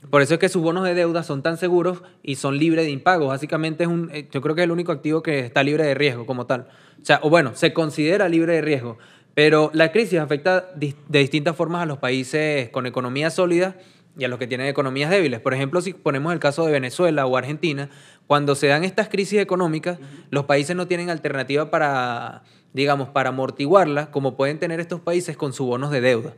[0.09, 2.91] Por eso es que sus bonos de deuda son tan seguros y son libres de
[2.91, 3.27] impagos.
[3.27, 5.93] Básicamente es un, eh, yo creo que es el único activo que está libre de
[5.93, 6.67] riesgo como tal.
[7.01, 8.97] O sea, o bueno, se considera libre de riesgo.
[9.33, 13.75] Pero la crisis afecta de distintas formas a los países con economías sólidas
[14.17, 15.39] y a los que tienen economías débiles.
[15.39, 17.89] Por ejemplo, si ponemos el caso de Venezuela o Argentina,
[18.27, 22.43] cuando se dan estas crisis económicas, los países no tienen alternativa para,
[22.73, 26.33] digamos, para amortiguarlas, como pueden tener estos países con sus bonos de deuda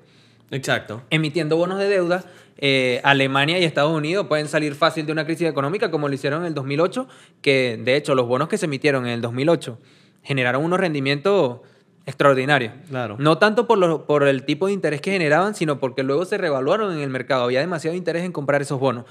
[0.50, 1.02] Exacto.
[1.10, 2.24] emitiendo bonos de deuda,
[2.58, 6.42] eh, Alemania y Estados Unidos pueden salir fácil de una crisis económica como lo hicieron
[6.42, 7.08] en el 2008,
[7.42, 9.80] que de hecho los bonos que se emitieron en el 2008
[10.24, 11.62] generaron unos rendimientos
[12.06, 12.74] extraordinarios.
[12.90, 13.16] Claro.
[13.20, 16.38] No tanto por, lo- por el tipo de interés que generaban, sino porque luego se
[16.38, 17.44] revaluaron en el mercado.
[17.44, 19.06] Había demasiado interés en comprar esos bonos.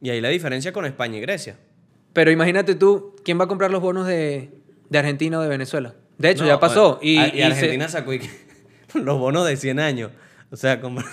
[0.00, 1.56] Y ahí la diferencia con España y Grecia.
[2.12, 4.50] Pero imagínate tú, ¿quién va a comprar los bonos de,
[4.88, 5.94] de Argentina o de Venezuela?
[6.18, 6.98] De hecho, No, ya pasó.
[7.02, 8.20] Y, a- y se- Argentina sacó y-
[8.94, 10.10] los bonos de 100 años.
[10.50, 11.04] O sea, como- o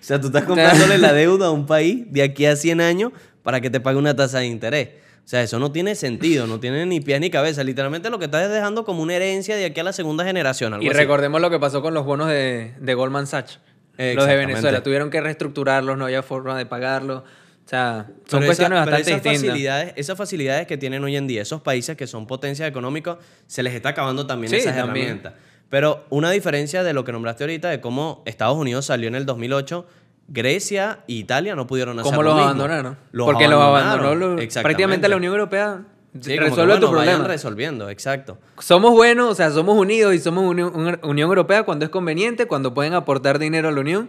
[0.00, 3.12] sea, tú estás comprándole la deuda a un país de aquí a 100 años
[3.42, 4.88] para que te pague una tasa de interés.
[5.24, 7.64] O sea, eso no tiene sentido, no tiene ni pies ni cabeza.
[7.64, 10.72] Literalmente lo que estás es dejando como una herencia de aquí a la segunda generación.
[10.72, 10.96] Algo Y así.
[10.96, 13.58] recordemos lo que pasó con los bonos de, de Goldman Sachs.
[13.98, 14.36] Los de.
[14.36, 14.82] Venezuela.
[14.84, 17.22] Tuvieron que reestructurarlos, no había forma de pagarlos.
[17.66, 19.40] O sea, son Pero cuestiones esa- pero bastante esas distintas.
[19.50, 23.16] Facilidades, esas facilidades que tienen hoy en día, esos países que son potencias económicas,
[23.48, 25.06] se les está acabando también Sí, esas también.
[25.06, 25.34] herramientas.
[25.68, 29.26] Pero una diferencia de lo que nombraste ahorita, de cómo Estados Unidos salió en el
[29.26, 29.84] 2008,
[30.28, 32.96] Grecia e Italia no pudieron hacer ¿Cómo lo los abandonaron?
[33.12, 34.62] Los Porque los abandonaron, abandonó lo- exactamente.
[34.62, 35.80] prácticamente la Unión Europea.
[36.20, 37.28] Sí, resuelve tu bueno, vayan problema.
[37.28, 38.38] resolviendo, exacto.
[38.58, 40.62] Somos buenos, o sea, somos unidos y somos uni-
[41.02, 44.08] Unión Europea cuando es conveniente, cuando pueden aportar dinero a la Unión,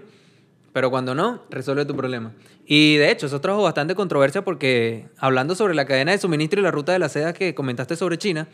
[0.77, 2.33] pero cuando no, resuelve tu problema.
[2.67, 6.63] Y de hecho, eso trajo bastante controversia porque hablando sobre la cadena de suministro y
[6.63, 8.47] la ruta de la seda que comentaste sobre China,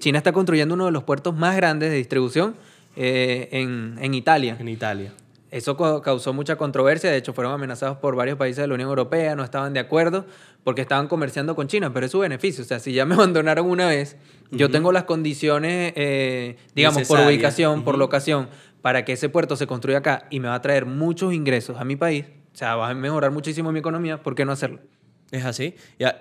[0.00, 2.56] China está construyendo uno de los puertos más grandes de distribución
[2.96, 4.56] eh, en, en Italia.
[4.58, 5.12] En Italia.
[5.52, 8.88] Eso ca- causó mucha controversia, de hecho fueron amenazados por varios países de la Unión
[8.90, 10.26] Europea, no estaban de acuerdo
[10.64, 13.66] porque estaban comerciando con China, pero es su beneficio, o sea, si ya me abandonaron
[13.70, 14.16] una vez,
[14.50, 17.28] yo tengo las condiciones, eh, digamos, por Necesarias.
[17.28, 18.00] ubicación, por Ujú.
[18.00, 18.48] locación,
[18.82, 21.84] para que ese puerto se construya acá y me va a traer muchos ingresos a
[21.84, 24.80] mi país, o sea, va a mejorar muchísimo mi economía, ¿por qué no hacerlo?
[25.30, 25.74] Es así.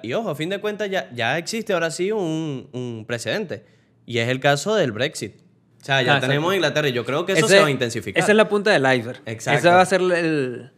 [0.03, 3.63] Y, ojo, a fin de cuentas ya, ya existe ahora sí un, un precedente.
[4.05, 5.35] Y es el caso del Brexit.
[5.81, 6.53] O sea, ya Ah, tenemos.
[6.53, 8.21] Inglaterra y yo creo que eso Ese- se va a intensificar.
[8.21, 9.21] Esa es la punta del iceberg.
[9.25, 9.59] Exacto.
[9.59, 10.71] Ese va a ser el...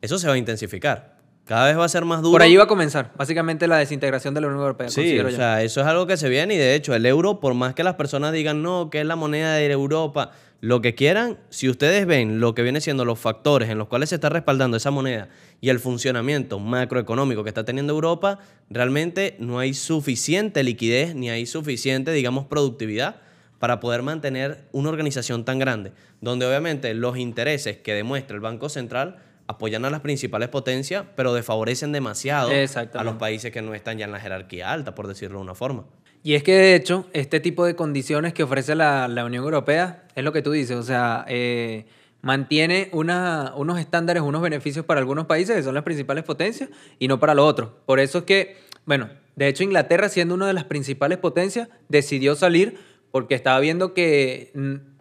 [0.00, 1.16] Eso se va a intensificar.
[1.44, 2.32] Cada vez va a ser más duro.
[2.32, 4.88] Por ahí va a comenzar, básicamente la desintegración de la Unión Europea.
[4.88, 5.36] Sí, o yo.
[5.36, 7.82] sea, eso es algo que se viene y de hecho el euro, por más que
[7.82, 10.30] las personas digan no, que es la moneda de Europa,
[10.62, 14.10] lo que quieran, si ustedes ven lo que viene siendo los factores en los cuales
[14.10, 15.28] se está respaldando esa moneda
[15.60, 18.38] y el funcionamiento macroeconómico que está teniendo Europa,
[18.70, 23.16] realmente no hay suficiente liquidez ni hay suficiente, digamos, productividad
[23.58, 28.68] para poder mantener una organización tan grande, donde obviamente los intereses que demuestra el Banco
[28.68, 29.16] Central
[29.48, 32.52] apoyan a las principales potencias, pero desfavorecen demasiado
[32.94, 35.56] a los países que no están ya en la jerarquía alta, por decirlo de una
[35.56, 35.86] forma.
[36.22, 40.22] Y es que de hecho, este tipo de condiciones que ofrece la, Unión Europea es
[40.22, 41.86] lo que tú dices, o sea, eh,
[42.20, 46.70] mantiene unos estándares, unos beneficios para algunos países que son las principales potencias
[47.00, 47.70] y no para los otros.
[47.86, 48.56] Por eso es que,
[48.86, 52.78] bueno, de hecho Inglaterra siendo una de las principales potencias decidió salir
[53.10, 54.91] porque estaba viendo que mm,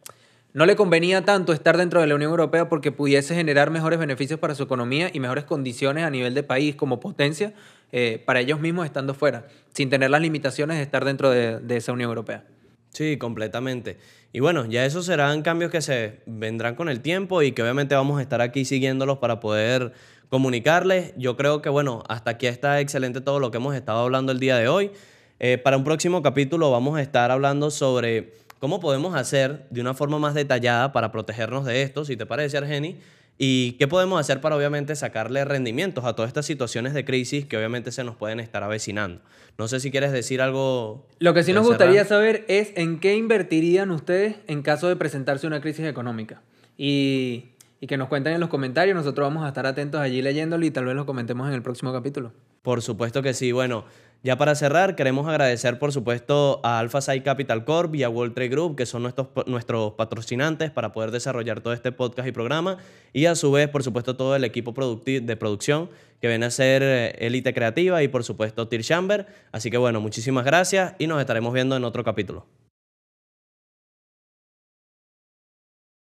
[0.54, 4.40] no le convenía tanto estar dentro de la Unión Europea porque pudiese generar mejores beneficios
[4.40, 7.54] para su economía y mejores condiciones a nivel de país como potencia
[7.92, 11.94] eh, para ellos mismos estando fuera, sin tener las limitaciones de estar dentro de, esa
[11.94, 12.44] Unión Europea.
[12.90, 13.98] Sí, completamente.
[14.34, 17.96] Y bueno, ya esos serán cambios que se vendrán con el tiempo y que obviamente
[17.96, 19.94] vamos a estar aquí siguiéndolos para poder
[20.30, 21.14] comunicarles.
[21.18, 24.40] Yo creo que bueno, hasta aquí está excelente todo lo que hemos estado hablando el
[24.40, 24.92] día de hoy.
[25.40, 29.96] Eh, para un próximo capítulo vamos a estar hablando sobre cómo podemos hacer de una
[29.96, 33.00] forma más detallada para protegernos de esto, si te parece, Argeni,
[33.40, 37.58] y qué podemos hacer para obviamente sacarle rendimientos a todas estas situaciones de crisis que
[37.58, 39.20] obviamente se nos pueden estar avecinando.
[39.58, 41.08] No sé si quieres decir algo.
[41.18, 45.48] Lo que sí nos gustaría saber es en qué invertirían ustedes en caso de presentarse
[45.48, 46.44] una crisis económica.
[46.78, 50.64] Y, y que nos cuenten en los comentarios, nosotros vamos a estar atentos allí leyéndolo
[50.68, 52.32] y tal vez lo comentemos en el próximo capítulo.
[52.62, 53.52] Por supuesto que sí.
[53.52, 53.86] Bueno,
[54.24, 58.36] Ya para cerrar, queremos agradecer, por supuesto, a Alpha Side Capital Corp y a World
[58.36, 62.78] Trade Group, que son nuestros, nuestros patrocinantes para poder desarrollar todo este podcast y programa.
[63.14, 65.90] Y a su vez, por supuesto, todo el equipo de producción
[66.22, 69.26] que viene a ser eh, Élite Creativa y, por supuesto, Tir Chamber.
[69.52, 72.46] Así que bueno, muchísimas gracias y nos estaremos viendo en otro capítulo.